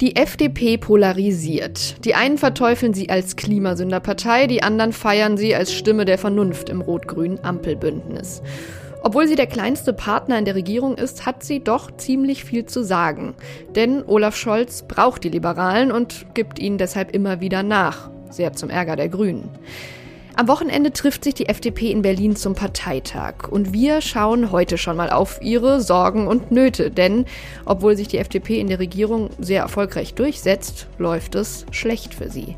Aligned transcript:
Die 0.00 0.16
FDP 0.16 0.76
polarisiert. 0.76 2.04
Die 2.04 2.14
einen 2.14 2.36
verteufeln 2.36 2.94
sie 2.94 3.10
als 3.10 3.36
Klimasünderpartei, 3.36 4.46
die 4.46 4.62
anderen 4.62 4.92
feiern 4.92 5.36
sie 5.36 5.54
als 5.54 5.72
Stimme 5.72 6.04
der 6.04 6.18
Vernunft 6.18 6.68
im 6.68 6.80
rot-grünen 6.80 7.42
Ampelbündnis. 7.44 8.42
Obwohl 9.02 9.28
sie 9.28 9.36
der 9.36 9.46
kleinste 9.46 9.92
Partner 9.92 10.38
in 10.38 10.46
der 10.46 10.54
Regierung 10.54 10.96
ist, 10.96 11.26
hat 11.26 11.44
sie 11.44 11.60
doch 11.60 11.94
ziemlich 11.96 12.44
viel 12.44 12.64
zu 12.64 12.82
sagen. 12.82 13.34
Denn 13.76 14.02
Olaf 14.06 14.34
Scholz 14.34 14.82
braucht 14.88 15.22
die 15.22 15.28
Liberalen 15.28 15.92
und 15.92 16.26
gibt 16.34 16.58
ihnen 16.58 16.78
deshalb 16.78 17.14
immer 17.14 17.40
wieder 17.40 17.62
nach. 17.62 18.10
Sehr 18.30 18.54
zum 18.54 18.70
Ärger 18.70 18.96
der 18.96 19.10
Grünen. 19.10 19.50
Am 20.36 20.48
Wochenende 20.48 20.92
trifft 20.92 21.22
sich 21.22 21.34
die 21.34 21.48
FDP 21.48 21.92
in 21.92 22.02
Berlin 22.02 22.34
zum 22.34 22.56
Parteitag 22.56 23.48
und 23.48 23.72
wir 23.72 24.00
schauen 24.00 24.50
heute 24.50 24.78
schon 24.78 24.96
mal 24.96 25.10
auf 25.10 25.38
ihre 25.40 25.80
Sorgen 25.80 26.26
und 26.26 26.50
Nöte, 26.50 26.90
denn 26.90 27.26
obwohl 27.64 27.96
sich 27.96 28.08
die 28.08 28.18
FDP 28.18 28.58
in 28.58 28.66
der 28.66 28.80
Regierung 28.80 29.30
sehr 29.38 29.62
erfolgreich 29.62 30.14
durchsetzt, 30.14 30.88
läuft 30.98 31.36
es 31.36 31.66
schlecht 31.70 32.14
für 32.14 32.30
sie. 32.30 32.56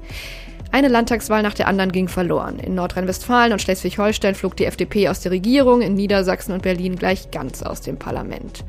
Eine 0.73 0.89
Landtagswahl 0.89 1.43
nach 1.43 1.53
der 1.53 1.69
anderen 1.69 1.93
ging 1.93 2.09
verloren. 2.09 2.59
In 2.59 2.75
Nordrhein-Westfalen 2.75 3.53
und 3.53 3.61
Schleswig-Holstein 3.61 4.35
flog 4.35 4.57
die 4.57 4.65
FDP 4.65 5.11
aus 5.11 5.21
der 5.21 5.33
Regierung, 5.33 5.83
in 5.83 5.95
Niedersachsen 5.95 6.53
und 6.53 6.63
Berlin 6.63 6.97
gleich 6.97 7.31
ganz 7.31 7.63
aus 7.63 7.83
dem 7.83 7.99
Parlament. 7.99 8.65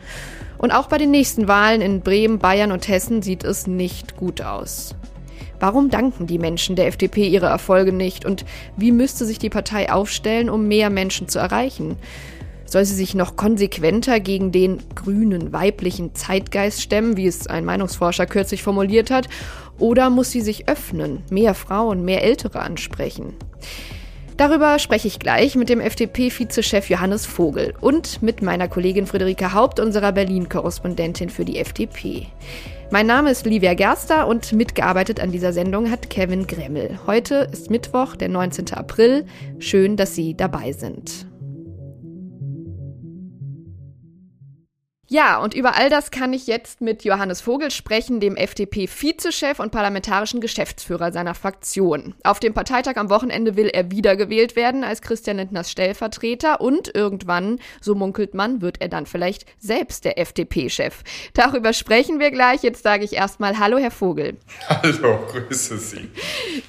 Und 0.57 0.71
auch 0.71 0.87
bei 0.87 0.97
den 0.97 1.11
nächsten 1.11 1.47
Wahlen 1.47 1.81
in 1.81 2.01
Bremen, 2.01 2.39
Bayern 2.39 2.73
und 2.73 2.89
Hessen 2.89 3.21
sieht 3.21 3.45
es 3.45 3.67
nicht 3.67 4.17
gut 4.17 4.41
aus. 4.41 4.95
Warum 5.59 5.89
danken 5.89 6.27
die 6.27 6.37
Menschen 6.37 6.75
der 6.75 6.87
FDP 6.87 7.27
ihre 7.27 7.47
Erfolge 7.47 7.91
nicht 7.91 8.25
und 8.25 8.45
wie 8.75 8.91
müsste 8.91 9.25
sich 9.25 9.39
die 9.39 9.49
Partei 9.49 9.91
aufstellen, 9.91 10.49
um 10.49 10.67
mehr 10.67 10.89
Menschen 10.89 11.27
zu 11.27 11.39
erreichen? 11.39 11.97
Soll 12.65 12.85
sie 12.85 12.95
sich 12.95 13.15
noch 13.15 13.37
konsequenter 13.37 14.19
gegen 14.19 14.51
den 14.51 14.79
grünen 14.93 15.53
weiblichen 15.53 16.13
Zeitgeist 16.13 16.81
stemmen, 16.81 17.15
wie 17.17 17.25
es 17.25 17.47
ein 17.47 17.65
Meinungsforscher 17.65 18.25
kürzlich 18.25 18.61
formuliert 18.61 19.09
hat, 19.09 19.29
oder 19.79 20.09
muss 20.09 20.31
sie 20.31 20.41
sich 20.41 20.67
öffnen, 20.67 21.23
mehr 21.31 21.53
Frauen, 21.53 22.03
mehr 22.03 22.23
Ältere 22.23 22.59
ansprechen? 22.59 23.33
Darüber 24.35 24.77
spreche 24.77 25.07
ich 25.07 25.17
gleich 25.17 25.55
mit 25.55 25.69
dem 25.69 25.79
FDP-Vizechef 25.79 26.89
Johannes 26.89 27.25
Vogel 27.25 27.73
und 27.81 28.21
mit 28.21 28.43
meiner 28.43 28.67
Kollegin 28.67 29.07
Friederike 29.07 29.53
Haupt, 29.53 29.79
unserer 29.79 30.11
Berlin-Korrespondentin 30.11 31.29
für 31.29 31.43
die 31.43 31.57
FDP. 31.57 32.27
Mein 32.89 33.05
Name 33.05 33.31
ist 33.31 33.45
Livia 33.45 33.73
Gerster 33.73 34.27
und 34.27 34.53
mitgearbeitet 34.53 35.19
an 35.19 35.29
dieser 35.29 35.51
Sendung 35.51 35.91
hat 35.91 36.09
Kevin 36.09 36.47
Gremmel. 36.47 36.97
Heute 37.05 37.49
ist 37.51 37.69
Mittwoch, 37.69 38.15
der 38.15 38.29
19. 38.29 38.73
April. 38.73 39.25
Schön, 39.59 39.97
dass 39.97 40.15
Sie 40.15 40.35
dabei 40.35 40.71
sind. 40.71 41.26
Ja, 45.09 45.39
und 45.39 45.53
über 45.53 45.77
all 45.77 45.89
das 45.89 46.11
kann 46.11 46.33
ich 46.33 46.47
jetzt 46.47 46.81
mit 46.81 47.05
Johannes 47.05 47.39
Vogel 47.39 47.71
sprechen, 47.71 48.19
dem 48.19 48.35
FDP-Vizechef 48.35 49.57
und 49.57 49.71
parlamentarischen 49.71 50.41
Geschäftsführer 50.41 51.13
seiner 51.13 51.33
Fraktion. 51.33 52.13
Auf 52.25 52.41
dem 52.41 52.53
Parteitag 52.53 52.97
am 52.97 53.09
Wochenende 53.09 53.55
will 53.55 53.67
er 53.67 53.89
wiedergewählt 53.89 54.57
werden 54.57 54.83
als 54.83 55.01
Christian 55.01 55.37
Lindners 55.37 55.71
Stellvertreter 55.71 56.59
und 56.59 56.93
irgendwann, 56.93 57.59
so 57.79 57.95
munkelt 57.95 58.33
man, 58.33 58.61
wird 58.61 58.81
er 58.81 58.89
dann 58.89 59.05
vielleicht 59.05 59.45
selbst 59.59 60.03
der 60.03 60.19
FDP-Chef. 60.19 61.03
Darüber 61.33 61.71
sprechen 61.71 62.19
wir 62.19 62.31
gleich. 62.31 62.61
Jetzt 62.61 62.83
sage 62.83 63.05
ich 63.05 63.13
erstmal 63.13 63.59
Hallo, 63.59 63.77
Herr 63.77 63.91
Vogel. 63.91 64.35
Hallo, 64.67 65.19
grüße 65.31 65.77
Sie. 65.77 66.09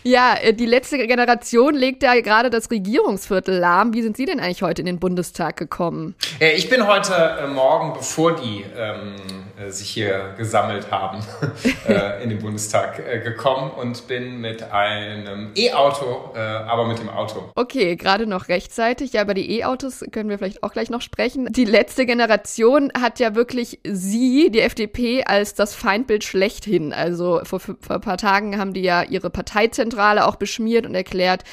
Ja, 0.05 0.37
äh, 0.41 0.55
die 0.55 0.67
letzte 0.67 1.05
Generation 1.09 1.75
legt 1.75 2.05
ja 2.05 2.15
gerade 2.21 2.51
das 2.51 2.71
Regierungsviertel 2.71 3.59
lahm. 3.59 3.95
Wie 3.95 4.03
sind 4.03 4.17
Sie 4.17 4.27
denn 4.27 4.39
eigentlich 4.39 4.63
heute 4.63 4.83
in 4.83 4.87
den 4.87 5.01
Bundestag 5.01 5.57
gekommen? 5.57 6.15
Ich 6.39 6.71
bin 6.71 6.87
heute 6.87 7.15
äh, 7.15 7.49
Morgen, 7.49 7.95
bevor 7.95 8.28
bevor 8.29 8.41
die 8.43 8.65
ähm, 8.77 9.17
äh, 9.17 9.48
sich 9.69 9.89
hier 9.89 10.35
gesammelt 10.37 10.91
haben, 10.91 11.25
äh, 11.89 12.23
in 12.23 12.31
den 12.31 12.39
Bundestag 12.39 12.99
äh, 12.99 13.21
gekommen 13.21 13.71
und 13.71 14.07
bin 14.07 14.41
mit 14.41 14.63
einem 14.63 15.51
E-Auto, 15.57 16.33
äh, 16.35 16.39
aber 16.39 16.87
mit 16.87 16.99
dem 16.99 17.09
Auto. 17.09 17.51
Okay, 17.55 17.97
gerade 17.97 18.27
noch 18.27 18.49
rechtzeitig. 18.49 19.13
Ja, 19.13 19.23
über 19.23 19.35
die 19.35 19.59
E-Autos 19.59 20.05
können 20.13 20.29
wir 20.29 20.39
vielleicht 20.39 20.63
auch 20.63 20.73
gleich 20.73 20.91
noch 20.91 21.01
sprechen. 21.01 21.47
Die 21.51 21.65
letzte 21.65 22.07
Generation 22.07 22.93
hat 22.99 23.19
ja 23.19 23.35
wirklich 23.35 23.81
Sie, 23.85 24.51
die 24.51 24.61
FDP, 24.61 25.25
als 25.25 25.55
das 25.55 25.75
Feindbild 25.75 26.25
schlechthin. 26.25 26.93
Also 26.93 27.41
vor, 27.45 27.61
vor 27.61 27.77
ein 27.89 28.01
paar 28.01 28.19
Tagen 28.19 28.59
haben 28.59 28.75
die 28.75 28.83
ja 28.83 29.03
ihre 29.03 29.31
Parteizentrale 29.31 30.27
auch 30.27 30.37
beschmiert 30.37 30.87
und 30.87 30.95
erklärt, 30.95 31.45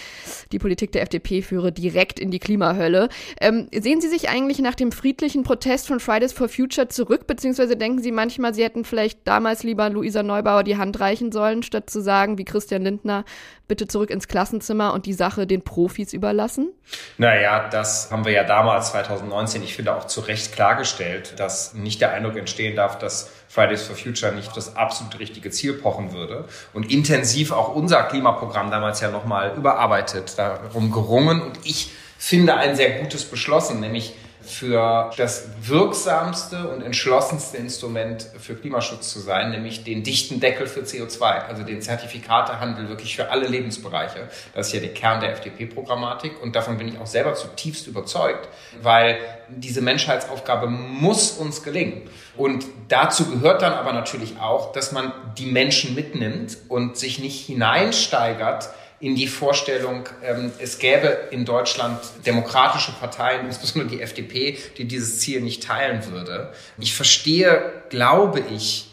die 0.52 0.60
Politik 0.60 0.92
der 0.92 1.04
FDP 1.04 1.42
führe 1.42 1.72
direkt 1.72 2.20
in 2.20 2.32
die 2.32 2.40
Klimahölle. 2.40 3.10
Ähm, 3.42 3.70
sehen 3.74 4.02
Sie 4.02 4.10
sich 4.10 4.30
eigentlich 4.30 4.60
nach 4.60 4.76
dem 4.76 4.92
friedlichen 4.92 5.44
Protest 5.44 5.88
von 5.88 6.00
Fridays 6.00 6.34
for 6.34 6.50
Future 6.50 6.66
Future 6.66 6.88
zurück, 6.88 7.28
beziehungsweise 7.28 7.76
denken 7.76 7.95
Sie 8.02 8.12
manchmal, 8.12 8.54
Sie 8.54 8.64
hätten 8.64 8.86
vielleicht 8.86 9.28
damals 9.28 9.64
lieber 9.64 9.90
Luisa 9.90 10.24
Neubauer 10.24 10.64
die 10.64 10.78
Hand 10.78 11.00
reichen 11.00 11.32
sollen, 11.32 11.64
statt 11.64 11.90
zu 11.90 12.02
sagen, 12.02 12.38
wie 12.38 12.46
Christian 12.46 12.84
Lindner, 12.84 13.26
bitte 13.68 13.88
zurück 13.88 14.10
ins 14.10 14.28
Klassenzimmer 14.28 14.94
und 14.94 15.06
die 15.06 15.14
Sache 15.14 15.48
den 15.48 15.62
Profis 15.62 16.14
überlassen? 16.14 16.70
Naja, 17.18 17.68
das 17.70 18.12
haben 18.12 18.26
wir 18.26 18.32
ja 18.32 18.44
damals 18.44 18.92
2019, 18.92 19.64
ich 19.64 19.76
finde 19.76 19.96
auch 19.96 20.06
zu 20.06 20.22
Recht 20.22 20.54
klargestellt, 20.54 21.40
dass 21.40 21.74
nicht 21.74 22.02
der 22.02 22.14
Eindruck 22.14 22.38
entstehen 22.38 22.76
darf, 22.76 23.00
dass 23.00 23.32
Fridays 23.48 23.84
for 23.84 23.96
Future 23.96 24.34
nicht 24.34 24.56
das 24.56 24.76
absolut 24.76 25.20
richtige 25.20 25.50
Ziel 25.50 25.74
pochen 25.74 26.12
würde 26.12 26.46
und 26.74 26.92
intensiv 26.92 27.52
auch 27.52 27.74
unser 27.74 28.04
Klimaprogramm 28.04 28.70
damals 28.70 29.02
ja 29.02 29.10
nochmal 29.10 29.54
überarbeitet, 29.56 30.38
darum 30.38 30.92
gerungen 30.92 31.42
und 31.42 31.60
ich 31.64 31.92
finde 32.18 32.56
ein 32.56 32.76
sehr 32.76 33.00
gutes 33.00 33.26
beschlossen, 33.26 33.80
nämlich 33.80 34.16
für 34.46 35.12
das 35.18 35.50
wirksamste 35.62 36.70
und 36.70 36.82
entschlossenste 36.82 37.58
Instrument 37.58 38.28
für 38.38 38.56
Klimaschutz 38.56 39.12
zu 39.12 39.20
sein, 39.20 39.52
nämlich 39.52 39.84
den 39.84 40.04
dichten 40.04 40.40
Deckel 40.40 40.68
für 40.68 40.82
CO2, 40.82 41.22
also 41.22 41.64
den 41.64 41.82
Zertifikatehandel 41.82 42.90
wirklich 42.90 43.16
für 43.16 43.30
alle 43.32 43.48
Lebensbereiche. 43.48 44.30
Das 44.54 44.68
ist 44.68 44.74
ja 44.74 44.80
der 44.80 44.94
Kern 44.94 45.20
der 45.20 45.32
FDP-Programmatik 45.32 46.42
und 46.42 46.56
davon 46.56 46.78
bin 46.78 46.88
ich 46.88 47.00
auch 47.00 47.08
selber 47.08 47.34
zutiefst 47.34 47.88
überzeugt, 47.88 48.48
weil 48.82 49.18
diese 49.50 49.82
Menschheitsaufgabe 49.82 50.68
muss 50.68 51.32
uns 51.32 51.64
gelingen. 51.64 52.04
Und 52.38 52.66
dazu 52.88 53.26
gehört 53.30 53.62
dann 53.62 53.74
aber 53.74 53.94
natürlich 53.94 54.40
auch, 54.40 54.72
dass 54.72 54.92
man 54.92 55.12
die 55.38 55.46
Menschen 55.46 55.96
mitnimmt 55.96 56.58
und 56.68 56.98
sich 56.98 57.20
nicht 57.20 57.46
hineinsteigert 57.46 58.70
in 59.00 59.16
die 59.16 59.28
Vorstellung, 59.28 60.08
ähm, 60.24 60.52
es 60.60 60.80
gäbe 60.80 61.28
in 61.32 61.46
Deutschland 61.46 62.00
demokratische 62.26 62.92
Parteien, 62.94 63.46
insbesondere 63.46 63.98
die 63.98 64.02
FDP, 64.02 64.58
die 64.78 64.86
dieses 64.86 65.20
Ziel 65.20 65.42
nicht 65.42 65.64
teilen 65.64 66.12
würde. 66.12 66.54
Ich 66.78 66.96
verstehe, 66.96 67.84
glaube 67.90 68.40
ich, 68.40 68.92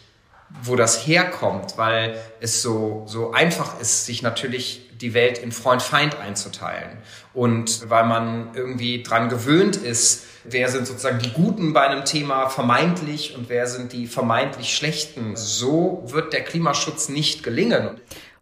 wo 0.61 0.75
das 0.75 1.07
herkommt, 1.07 1.77
weil 1.77 2.17
es 2.39 2.61
so, 2.61 3.03
so 3.07 3.31
einfach 3.31 3.79
ist, 3.79 4.05
sich 4.05 4.21
natürlich 4.21 4.91
die 5.01 5.13
Welt 5.13 5.37
in 5.37 5.51
Freund-Feind 5.51 6.17
einzuteilen. 6.19 6.97
Und 7.33 7.89
weil 7.89 8.05
man 8.05 8.51
irgendwie 8.53 9.03
dran 9.03 9.29
gewöhnt 9.29 9.75
ist, 9.75 10.25
wer 10.43 10.69
sind 10.69 10.87
sozusagen 10.87 11.19
die 11.19 11.31
Guten 11.31 11.73
bei 11.73 11.81
einem 11.81 12.05
Thema 12.05 12.49
vermeintlich 12.49 13.35
und 13.35 13.49
wer 13.49 13.67
sind 13.67 13.93
die 13.93 14.07
vermeintlich 14.07 14.75
Schlechten. 14.75 15.35
So 15.35 16.03
wird 16.05 16.33
der 16.33 16.43
Klimaschutz 16.43 17.09
nicht 17.09 17.43
gelingen. 17.43 17.99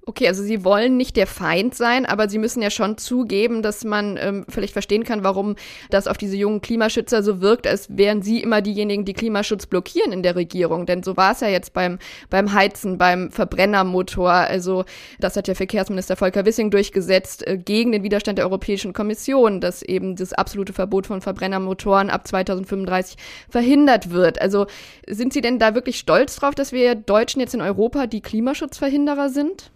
Okay, 0.08 0.28
also 0.28 0.42
Sie 0.42 0.64
wollen 0.64 0.98
nicht 0.98 1.16
der 1.16 1.28
Feind 1.28 1.76
sein, 1.76 2.08
aber 2.08 2.28
Sie 2.28 2.40
müssen 2.40 2.64
ja 2.64 2.72
schon 2.72 2.98
zugeben, 2.98 3.62
dass 3.62 3.84
man 3.84 4.18
ähm, 4.20 4.46
vielleicht 4.50 4.74
verstehen 4.74 5.04
kann, 5.04 5.24
warum 5.24 5.56
das 5.92 6.08
auf 6.08 6.18
diese 6.18 6.36
jungen 6.36 6.60
Klimaschützer 6.60 7.22
so 7.22 7.40
wirkt, 7.40 7.68
als 7.68 7.88
wären 7.96 8.24
Sie 8.24 8.42
immer 8.42 8.64
diejenigen, 8.64 9.06
die 9.06 9.14
Klimaschutz 9.14 9.68
blockieren 9.68 10.12
in 10.12 10.24
der 10.24 10.36
Regierung. 10.36 10.88
Denn 10.88 11.04
so 11.04 11.18
war 11.18 11.34
es 11.34 11.42
ja 11.42 11.50
jetzt 11.50 11.74
beim, 11.74 12.00
beim 12.32 12.52
Heizen, 12.52 12.98
beim 12.98 13.30
Verbrennermotor. 13.30 14.32
Also 14.32 14.86
das 15.20 15.36
hat 15.36 15.48
ja 15.48 15.54
Verkehrsminister 15.54 16.16
Volker 16.16 16.46
Wissing 16.48 16.72
durchgesetzt 16.72 17.46
äh, 17.46 17.60
gegen 17.60 17.92
den 17.92 18.02
Widerstand 18.02 18.40
der 18.40 18.46
Europäischen 18.46 18.94
Kommission, 18.94 19.62
dass 19.62 19.84
eben 19.84 20.16
das 20.16 20.34
absolute 20.34 20.74
Verbot 20.74 21.06
von 21.06 21.22
Verbrennermotoren 21.22 22.10
ab 22.10 22.28
2035 22.28 23.18
verhindert 23.50 24.10
wird. 24.10 24.42
Also 24.42 24.66
sind 25.08 25.32
Sie 25.32 25.42
denn 25.42 25.59
da 25.59 25.76
wirklich 25.76 26.00
stolz 26.00 26.38
drauf, 26.38 26.56
dass 26.56 26.72
wir 26.72 26.96
Deutschen 26.96 27.40
jetzt 27.40 27.54
in 27.54 27.62
Europa 27.62 28.08
die 28.08 28.22
Klimaschutzverhinderer 28.22 29.30
sind? 29.30 29.72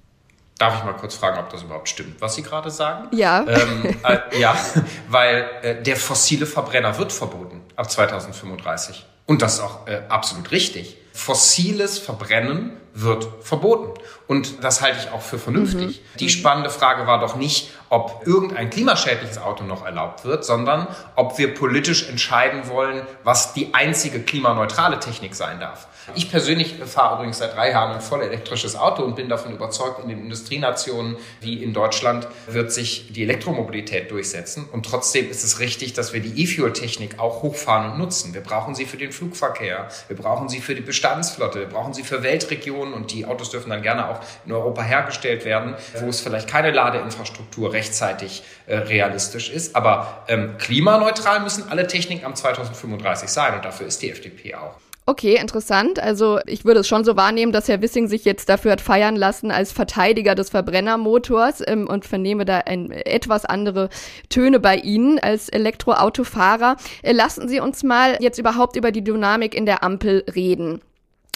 Darf 0.57 0.78
ich 0.78 0.84
mal 0.86 0.94
kurz 0.94 1.16
fragen, 1.16 1.38
ob 1.38 1.50
das 1.50 1.63
überhaupt 1.63 1.90
stimmt, 1.90 2.22
was 2.22 2.36
Sie 2.36 2.44
gerade 2.44 2.72
sagen? 2.72 3.10
Ja. 3.12 3.46
Ähm, 3.46 3.96
äh, 4.04 4.40
ja, 4.40 4.56
weil 5.10 5.50
äh, 5.62 5.84
der 5.84 5.98
fossile 5.98 6.46
Verbrenner 6.46 6.98
wird 6.98 7.12
verboten 7.12 7.62
ab 7.75 7.92
2035. 7.92 9.06
Und 9.25 9.42
das 9.42 9.56
ist 9.56 9.60
auch 9.60 9.88
äh, 9.88 10.04
absolut 10.07 10.52
richtig. 10.52 10.98
fossiles 11.13 12.00
Verbrennen 12.00 12.78
wird 12.95 13.27
verboten. 13.42 14.00
Und 14.25 14.63
das 14.63 14.81
halte 14.81 14.97
ich 15.00 15.12
auch 15.12 15.21
für 15.21 15.38
vernünftig. 15.38 16.01
Mhm. 16.01 16.18
Die 16.18 16.30
spannende 16.30 16.69
Frage 16.69 17.06
war 17.06 17.19
doch 17.19 17.36
nicht, 17.36 17.69
ob 17.89 18.24
irgendein 18.25 18.69
klimaschädliches 18.69 19.38
Auto 19.38 19.63
noch 19.63 19.86
erlaubt 19.86 20.25
wird, 20.25 20.44
sondern 20.44 20.88
ob 21.15 21.38
wir 21.38 21.53
politisch 21.53 22.09
entscheiden 22.09 22.68
wollen, 22.68 23.06
was 23.24 23.53
die 23.53 23.74
einzige 23.74 24.21
klimaneutrale 24.21 25.00
Technik 25.00 25.36
sein 25.36 25.59
darf. 25.59 25.88
Ich 26.13 26.30
persönlich 26.30 26.75
fahre 26.86 27.15
übrigens 27.15 27.39
seit 27.39 27.56
drei 27.56 27.71
Jahren 27.71 27.95
ein 27.95 28.01
voll 28.01 28.21
elektrisches 28.21 28.75
Auto 28.75 29.01
und 29.01 29.15
bin 29.15 29.27
davon 29.27 29.53
überzeugt, 29.53 30.03
in 30.03 30.09
den 30.09 30.19
Industrienationen 30.19 31.18
wie 31.42 31.63
in 31.63 31.74
Deutschland 31.74 32.27
wird 32.47 32.71
sich 32.71 33.12
die 33.12 33.24
Elektromobilität 33.24 34.12
durchsetzen. 34.12 34.69
Und 34.71 34.86
trotzdem 34.86 35.30
ist 35.30 35.44
es 35.44 35.59
richtig, 35.59 35.94
dass 35.94 36.13
wir 36.13 36.19
die 36.19 36.44
E-Fuel-Technik 36.44 37.18
auch 37.19 37.42
hochfahren 37.42 37.92
und 37.92 37.97
nutzen. 37.97 38.36
Wir 38.36 38.42
brauchen 38.42 38.75
sie 38.75 38.86
für 38.86 38.97
den 38.97 39.12
Flugverkehr, 39.12 39.88
wir 40.07 40.15
brauchen 40.15 40.47
sie 40.47 40.59
für 40.59 40.75
die 40.75 40.81
Bestandsflotte, 40.81 41.59
wir 41.59 41.69
brauchen 41.69 41.94
sie 41.94 42.03
für 42.03 42.21
Weltregionen 42.21 42.84
und 42.93 43.11
die 43.11 43.25
Autos 43.25 43.49
dürfen 43.49 43.69
dann 43.69 43.81
gerne 43.81 44.09
auch 44.09 44.19
in 44.45 44.51
Europa 44.51 44.81
hergestellt 44.81 45.45
werden, 45.45 45.75
wo 45.99 46.07
es 46.07 46.21
vielleicht 46.21 46.49
keine 46.49 46.71
Ladeinfrastruktur 46.71 47.73
rechtzeitig 47.73 48.43
äh, 48.67 48.77
realistisch 48.77 49.49
ist. 49.49 49.75
Aber 49.75 50.23
ähm, 50.27 50.57
klimaneutral 50.57 51.39
müssen 51.41 51.69
alle 51.69 51.87
Techniken 51.87 52.25
am 52.25 52.35
2035 52.35 53.29
sein 53.29 53.55
und 53.55 53.65
dafür 53.65 53.87
ist 53.87 54.01
die 54.01 54.11
FDP 54.11 54.55
auch. 54.55 54.75
Okay, 55.07 55.35
interessant. 55.35 55.99
Also 55.99 56.39
ich 56.47 56.65
würde 56.65 56.79
es 56.79 56.87
schon 56.87 57.05
so 57.05 57.15
wahrnehmen, 57.15 57.51
dass 57.51 57.67
Herr 57.67 57.79
Wissing 57.79 58.07
sich 58.07 58.25
jetzt 58.25 58.49
dafür 58.49 58.71
hat 58.71 58.81
feiern 58.81 59.15
lassen 59.15 59.51
als 59.51 59.71
Verteidiger 59.71 60.33
des 60.33 60.49
Verbrennermotors 60.49 61.61
ähm, 61.67 61.87
und 61.87 62.05
vernehme 62.05 62.43
da 62.43 62.57
ein, 62.65 62.89
etwas 62.89 63.45
andere 63.45 63.89
Töne 64.29 64.59
bei 64.59 64.77
Ihnen 64.77 65.19
als 65.19 65.49
Elektroautofahrer. 65.49 66.77
Äh, 67.03 67.11
lassen 67.11 67.47
Sie 67.47 67.59
uns 67.59 67.83
mal 67.83 68.17
jetzt 68.19 68.39
überhaupt 68.39 68.77
über 68.77 68.91
die 68.91 69.03
Dynamik 69.03 69.53
in 69.53 69.67
der 69.67 69.83
Ampel 69.83 70.25
reden 70.33 70.81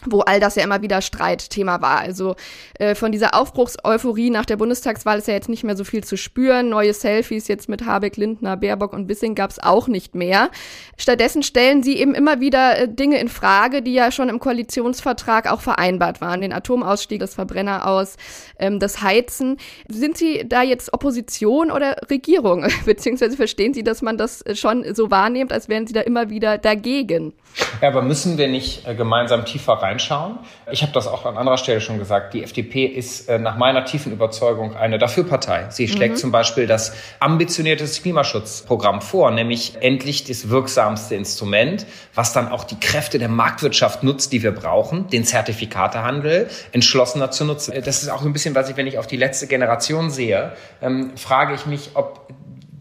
wo 0.06 0.22
all 0.22 0.40
das 0.40 0.56
ja 0.56 0.64
immer 0.64 0.82
wieder 0.82 1.02
Streitthema 1.02 1.82
war. 1.82 2.00
Also 2.00 2.36
äh, 2.80 2.96
von 2.96 3.12
dieser 3.12 3.36
Aufbruchseuphorie 3.36 4.30
nach 4.30 4.46
der 4.46 4.58
Bundestagswahl 4.58 5.18
ist 5.18 5.28
ja 5.28 5.34
jetzt 5.34 5.50
nicht 5.50 5.64
mehr 5.64 5.76
so 5.76 5.84
viel 5.84 6.04
zu 6.04 6.18
spüren. 6.18 6.70
Neue 6.70 6.94
Selfies 6.94 7.48
jetzt 7.48 7.70
mit 7.70 7.86
Habeck, 7.86 8.18
Lindner, 8.18 8.58
Baerbock 8.58 8.94
und 8.94 9.08
Bissing 9.08 9.36
gab 9.36 9.52
es 9.52 9.60
auch 9.60 9.88
nicht 9.88 10.16
mehr. 10.16 10.50
Stattdessen 10.98 11.44
stellen 11.44 11.84
sie 11.84 11.98
eben 11.98 12.16
immer 12.16 12.40
wieder 12.40 12.78
äh, 12.78 12.88
Dinge 12.88 13.20
in 13.20 13.30
Frage, 13.30 13.82
die 13.82 13.94
ja 13.94 14.12
schon 14.12 14.30
im 14.30 14.40
Koalitionsvertrag 14.40 15.52
auch 15.52 15.62
vereinbart 15.62 16.22
waren. 16.22 16.42
Den 16.42 16.54
Atomausstieg, 16.54 17.20
das 17.20 17.36
Verbrenner 17.36 17.88
aus, 17.88 18.16
ähm, 18.60 18.80
das 18.80 19.02
Heizen. 19.02 19.58
Sind 19.88 20.18
Sie 20.18 20.46
da 20.48 20.62
jetzt 20.62 20.94
Opposition 20.94 21.72
oder 21.72 21.96
Regierung? 22.10 22.68
Beziehungsweise 22.86 23.36
verstehen 23.36 23.74
Sie, 23.74 23.84
dass 23.84 24.02
man 24.02 24.18
das 24.18 24.44
schon 24.54 24.94
so 24.94 25.12
wahrnimmt, 25.12 25.52
als 25.52 25.70
wären 25.70 25.88
Sie 25.88 25.94
da 25.94 26.02
immer 26.02 26.30
wieder 26.30 26.58
dagegen? 26.58 27.34
Ja, 27.82 27.90
aber 27.90 28.02
müssen 28.02 28.38
wir 28.38 28.48
nicht 28.48 28.88
äh, 28.88 28.96
gemeinsam 28.96 29.46
tiefer 29.46 29.78
reinschauen? 29.90 30.40
Ich 30.72 30.82
habe 30.82 30.92
das 30.92 31.08
auch 31.08 31.26
an 31.26 31.38
anderer 31.38 31.58
Stelle 31.58 31.82
schon 31.82 32.00
gesagt. 32.00 32.34
Die 32.34 32.44
FDP 32.44 32.86
ist 32.86 33.28
äh, 33.28 33.40
nach 33.40 33.58
meiner 33.58 33.86
tiefen 33.86 34.12
Überzeugung 34.12 34.76
eine 34.76 34.98
Dafürpartei. 34.98 35.68
Sie 35.70 35.88
schlägt 35.88 36.16
mhm. 36.16 36.20
zum 36.20 36.32
Beispiel 36.32 36.68
das 36.68 36.94
ambitionierte 37.20 37.86
Klimaschutzprogramm 37.86 39.02
vor, 39.02 39.32
nämlich 39.32 39.78
endlich 39.82 40.24
das 40.24 40.50
wirksamste 40.50 41.16
Instrument, 41.16 41.86
was 42.14 42.34
dann 42.34 42.50
auch 42.50 42.64
die 42.64 42.80
Kräfte 42.80 43.20
der 43.20 43.30
Marktwirtschaft 43.30 44.04
nutzt, 44.04 44.32
die 44.32 44.44
wir 44.44 44.52
brauchen, 44.52 45.08
den 45.08 45.24
Zertifikatehandel 45.24 46.50
entschlossener 46.72 47.32
zu 47.32 47.46
nutzen. 47.46 47.72
Äh, 47.74 47.82
das 47.82 48.04
ist 48.04 48.10
auch 48.10 48.24
ein 48.24 48.34
bisschen, 48.34 48.56
was 48.56 48.70
ich, 48.70 48.78
wenn 48.78 48.88
ich 48.88 48.98
auf 48.98 49.08
die 49.08 49.18
letzte 49.18 49.48
Generation 49.48 50.12
sehe, 50.12 50.54
ähm, 50.82 51.12
frage 51.18 51.56
ich 51.56 51.66
mich, 51.66 51.92
ob 51.96 52.28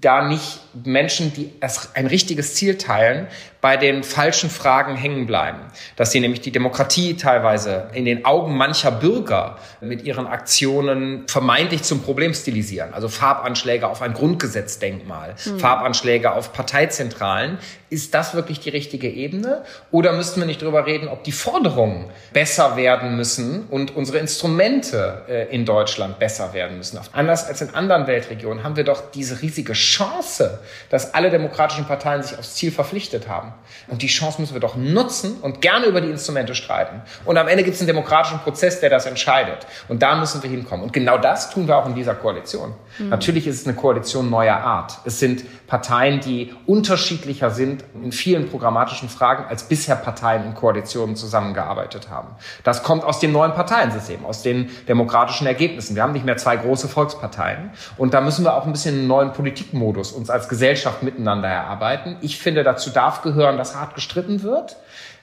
da 0.00 0.28
nicht 0.28 0.60
Menschen, 0.84 1.32
die 1.32 1.52
ein 1.94 2.06
richtiges 2.06 2.54
Ziel 2.54 2.78
teilen, 2.78 3.28
bei 3.60 3.76
den 3.76 4.04
falschen 4.04 4.50
Fragen 4.50 4.94
hängen 4.94 5.26
bleiben. 5.26 5.58
Dass 5.96 6.12
sie 6.12 6.20
nämlich 6.20 6.40
die 6.40 6.52
Demokratie 6.52 7.16
teilweise 7.16 7.88
in 7.92 8.04
den 8.04 8.24
Augen 8.24 8.56
mancher 8.56 8.92
Bürger 8.92 9.58
mit 9.80 10.04
ihren 10.04 10.28
Aktionen 10.28 11.26
vermeintlich 11.26 11.82
zum 11.82 12.02
Problem 12.02 12.34
stilisieren. 12.34 12.94
Also 12.94 13.08
Farbanschläge 13.08 13.88
auf 13.88 14.00
ein 14.00 14.14
Grundgesetzdenkmal, 14.14 15.34
mhm. 15.44 15.58
Farbanschläge 15.58 16.32
auf 16.32 16.52
Parteizentralen. 16.52 17.58
Ist 17.90 18.14
das 18.14 18.34
wirklich 18.34 18.60
die 18.60 18.68
richtige 18.68 19.08
Ebene? 19.08 19.64
Oder 19.90 20.12
müssten 20.12 20.40
wir 20.40 20.46
nicht 20.46 20.62
darüber 20.62 20.86
reden, 20.86 21.08
ob 21.08 21.24
die 21.24 21.32
Forderungen 21.32 22.10
besser 22.32 22.76
werden 22.76 23.16
müssen 23.16 23.66
und 23.68 23.96
unsere 23.96 24.18
Instrumente 24.18 25.22
äh, 25.28 25.54
in 25.54 25.64
Deutschland 25.64 26.18
besser 26.18 26.52
werden 26.52 26.76
müssen? 26.76 27.00
Anders 27.12 27.46
als 27.46 27.60
in 27.62 27.74
anderen 27.74 28.06
Weltregionen 28.06 28.62
haben 28.62 28.76
wir 28.76 28.84
doch 28.84 29.10
diese 29.10 29.40
riesige 29.40 29.72
Chance, 29.72 30.60
dass 30.90 31.14
alle 31.14 31.30
demokratischen 31.30 31.86
Parteien 31.86 32.22
sich 32.22 32.38
aufs 32.38 32.54
Ziel 32.54 32.72
verpflichtet 32.72 33.28
haben. 33.28 33.52
Und 33.88 34.02
die 34.02 34.06
Chance 34.06 34.40
müssen 34.40 34.54
wir 34.54 34.60
doch 34.60 34.76
nutzen 34.76 35.38
und 35.40 35.60
gerne 35.60 35.86
über 35.86 36.00
die 36.00 36.10
Instrumente 36.10 36.54
streiten. 36.54 37.02
Und 37.24 37.36
am 37.38 37.48
Ende 37.48 37.64
gibt 37.64 37.74
es 37.74 37.80
einen 37.80 37.88
demokratischen 37.88 38.38
Prozess, 38.40 38.80
der 38.80 38.90
das 38.90 39.06
entscheidet. 39.06 39.66
Und 39.88 40.02
da 40.02 40.16
müssen 40.16 40.42
wir 40.42 40.50
hinkommen. 40.50 40.84
Und 40.84 40.92
genau 40.92 41.18
das 41.18 41.50
tun 41.50 41.68
wir 41.68 41.76
auch 41.76 41.86
in 41.86 41.94
dieser 41.94 42.14
Koalition. 42.14 42.74
Mhm. 42.98 43.08
Natürlich 43.08 43.46
ist 43.46 43.60
es 43.60 43.66
eine 43.66 43.76
Koalition 43.76 44.30
neuer 44.30 44.56
Art. 44.56 44.98
Es 45.04 45.18
sind 45.18 45.44
Parteien, 45.66 46.20
die 46.20 46.54
unterschiedlicher 46.66 47.50
sind 47.50 47.84
in 47.94 48.12
vielen 48.12 48.48
programmatischen 48.48 49.08
Fragen, 49.08 49.44
als 49.48 49.64
bisher 49.64 49.96
Parteien 49.96 50.44
in 50.44 50.54
Koalitionen 50.54 51.14
zusammengearbeitet 51.14 52.08
haben. 52.10 52.28
Das 52.64 52.82
kommt 52.82 53.04
aus 53.04 53.20
dem 53.20 53.32
neuen 53.32 53.52
Parteiensystem, 53.52 54.24
aus 54.24 54.42
den 54.42 54.70
demokratischen 54.88 55.46
Ergebnissen. 55.46 55.94
Wir 55.94 56.02
haben 56.02 56.12
nicht 56.12 56.24
mehr 56.24 56.36
zwei 56.36 56.56
große 56.56 56.88
Volksparteien. 56.88 57.70
Und 57.96 58.14
da 58.14 58.20
müssen 58.20 58.44
wir 58.44 58.54
auch 58.54 58.64
ein 58.64 58.72
bisschen 58.72 58.96
einen 58.96 59.06
neuen 59.06 59.32
Politikmodus 59.32 60.12
uns 60.12 60.30
als 60.30 60.47
Gesellschaft 60.48 61.02
miteinander 61.02 61.48
erarbeiten. 61.48 62.16
Ich 62.20 62.38
finde, 62.38 62.62
dazu 62.62 62.90
darf 62.90 63.22
gehören, 63.22 63.56
dass 63.56 63.76
hart 63.76 63.94
gestritten 63.94 64.42
wird 64.42 64.76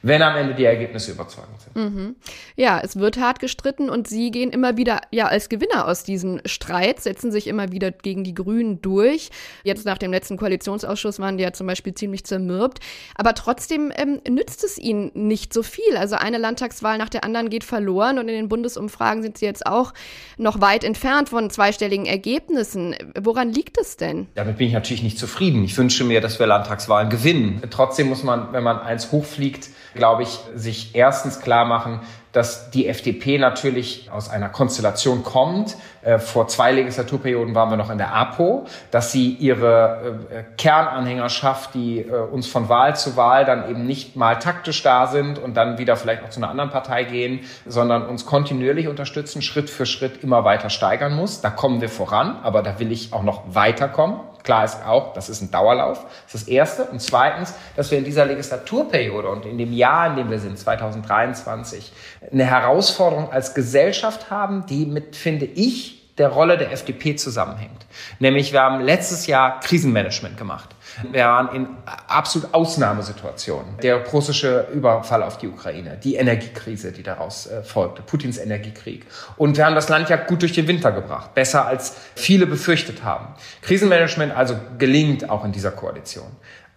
wenn 0.06 0.22
am 0.22 0.36
Ende 0.38 0.54
die 0.54 0.66
Ergebnisse 0.66 1.14
überzeugend 1.14 1.60
sind. 1.60 1.76
Mhm. 1.76 2.16
Ja, 2.56 2.80
es 2.80 2.96
wird 2.96 3.18
hart 3.18 3.40
gestritten 3.40 3.90
und 3.90 4.08
Sie 4.08 4.30
gehen 4.30 4.52
immer 4.52 4.78
wieder 4.78 5.02
ja 5.10 5.26
als 5.26 5.50
Gewinner 5.50 5.88
aus 5.88 6.04
diesen 6.04 6.42
Streit, 6.46 7.00
setzen 7.00 7.32
sich 7.32 7.48
immer 7.48 7.72
wieder 7.72 7.90
gegen 7.90 8.24
die 8.24 8.36
Grünen 8.36 8.84
durch. 8.84 9.32
Jetzt 9.64 9.84
nach 9.84 9.98
dem 9.98 10.12
letzten 10.12 10.38
Koalitionsausschuss 10.38 11.20
waren 11.20 11.38
die 11.38 11.44
ja 11.44 11.54
zum 11.54 11.66
Beispiel 11.66 11.96
ziemlich 11.96 12.24
zermürbt. 12.24 12.82
Aber 13.16 13.34
trotzdem 13.34 13.92
ähm, 13.96 14.22
nützt 14.30 14.64
es 14.64 14.78
Ihnen 14.78 15.10
nicht 15.16 15.52
so 15.52 15.64
viel. 15.64 15.98
Also 15.98 16.18
eine 16.18 16.38
Landtagswahl 16.38 17.00
nach 17.00 17.10
der 17.10 17.24
anderen 17.24 17.50
geht 17.50 17.64
verloren 17.64 18.20
und 18.20 18.28
in 18.30 18.36
den 18.36 18.48
Bundesumfragen 18.48 19.24
sind 19.24 19.40
Sie 19.40 19.46
jetzt 19.46 19.66
auch 19.66 19.96
noch 20.38 20.62
weit 20.62 20.84
entfernt 20.84 21.30
von 21.30 21.50
zweistelligen 21.50 22.06
Ergebnissen. 22.06 22.96
Woran 23.20 23.52
liegt 23.52 23.80
es 23.80 23.98
denn? 23.98 24.28
Damit 24.36 24.60
bin 24.60 24.68
ich 24.68 24.74
natürlich 24.74 25.02
nicht 25.02 25.18
zufrieden. 25.18 25.64
Ich 25.64 25.76
wünsche 25.76 26.04
mir, 26.04 26.22
dass 26.22 26.38
wir 26.38 26.46
Landtagswahlen 26.46 27.10
gewinnen. 27.10 27.64
Trotzdem 27.72 28.08
muss 28.08 28.22
man, 28.22 28.54
wenn 28.54 28.64
man 28.64 28.80
eins 28.80 29.12
hochfliegt, 29.12 29.70
glaube 29.96 30.24
ich, 30.24 30.40
sich 30.54 30.96
erstens 30.96 31.42
klar 31.42 31.66
machen, 31.66 32.02
dass 32.36 32.70
die 32.70 32.88
FDP 32.90 33.38
natürlich 33.38 34.10
aus 34.12 34.30
einer 34.30 34.50
Konstellation 34.50 35.24
kommt. 35.24 35.78
Äh, 36.02 36.20
vor 36.20 36.50
zwei 36.50 36.74
Legislaturperioden 36.74 37.56
waren 37.56 37.70
wir 37.70 37.78
noch 37.78 37.90
in 37.90 37.98
der 37.98 38.14
APO, 38.14 38.66
dass 38.92 39.14
sie 39.14 39.32
ihre 39.32 40.18
äh, 40.30 40.44
Kernanhängerschaft, 40.58 41.74
die 41.74 42.02
äh, 42.02 42.12
uns 42.12 42.48
von 42.48 42.68
Wahl 42.68 42.98
zu 42.98 43.16
Wahl 43.16 43.46
dann 43.46 43.70
eben 43.70 43.86
nicht 43.86 44.18
mal 44.18 44.36
taktisch 44.36 44.84
da 44.84 45.08
sind 45.08 45.40
und 45.40 45.56
dann 45.56 45.78
wieder 45.78 45.96
vielleicht 45.96 46.24
auch 46.26 46.30
zu 46.30 46.42
einer 46.42 46.50
anderen 46.50 46.72
Partei 46.72 47.06
gehen, 47.06 47.40
sondern 47.66 48.06
uns 48.06 48.26
kontinuierlich 48.26 48.90
unterstützen, 48.90 49.42
Schritt 49.42 49.70
für 49.70 49.86
Schritt 49.86 50.22
immer 50.22 50.44
weiter 50.44 50.70
steigern 50.70 51.16
muss. 51.16 51.40
Da 51.40 51.50
kommen 51.50 51.80
wir 51.80 51.90
voran, 51.90 52.40
aber 52.44 52.62
da 52.64 52.80
will 52.80 52.92
ich 52.92 53.14
auch 53.14 53.24
noch 53.24 53.44
weiterkommen. 53.56 54.20
Klar 54.46 54.64
ist 54.64 54.78
auch, 54.86 55.14
das 55.14 55.28
ist 55.28 55.42
ein 55.42 55.50
Dauerlauf. 55.50 56.06
Das 56.26 56.36
ist 56.36 56.44
das 56.44 56.48
Erste. 56.48 56.84
Und 56.86 57.02
zweitens, 57.02 57.56
dass 57.76 57.90
wir 57.90 57.98
in 57.98 58.04
dieser 58.06 58.26
Legislaturperiode 58.26 59.28
und 59.28 59.46
in 59.46 59.58
dem 59.58 59.74
Jahr, 59.74 60.12
in 60.12 60.18
dem 60.18 60.30
wir 60.30 60.40
sind, 60.40 60.58
2023, 60.58 61.92
eine 62.32 62.46
Herausforderung 62.46 63.32
als 63.32 63.56
Gesellschaft 63.56 64.30
haben, 64.30 64.66
die 64.68 64.86
mit, 64.86 65.16
finde 65.16 65.46
ich, 65.46 66.14
der 66.20 66.30
Rolle 66.30 66.58
der 66.58 66.72
FDP 66.72 67.16
zusammenhängt. 67.16 67.86
Nämlich, 68.20 68.54
wir 68.54 68.62
haben 68.62 68.82
letztes 68.82 69.26
Jahr 69.28 69.60
Krisenmanagement 69.60 70.38
gemacht. 70.38 70.75
Wir 71.12 71.26
waren 71.26 71.56
in 71.56 71.68
absolut 72.08 72.54
Ausnahmesituationen. 72.54 73.78
Der 73.82 74.06
russische 74.08 74.68
Überfall 74.74 75.24
auf 75.24 75.38
die 75.38 75.48
Ukraine, 75.48 75.98
die 76.02 76.16
Energiekrise, 76.16 76.92
die 76.92 77.04
daraus 77.04 77.48
äh, 77.48 77.64
folgte, 77.64 78.02
Putins 78.02 78.38
Energiekrieg. 78.38 79.06
Und 79.38 79.58
wir 79.58 79.66
haben 79.66 79.76
das 79.76 79.90
Land 79.90 80.10
ja 80.10 80.18
gut 80.18 80.42
durch 80.42 80.54
den 80.54 80.68
Winter 80.68 80.92
gebracht. 80.92 81.34
Besser 81.34 81.66
als 81.66 81.96
viele 82.16 82.46
befürchtet 82.46 83.04
haben. 83.04 83.28
Krisenmanagement 83.62 84.36
also 84.36 84.56
gelingt 84.78 85.30
auch 85.30 85.44
in 85.44 85.52
dieser 85.52 85.72
Koalition. 85.72 86.28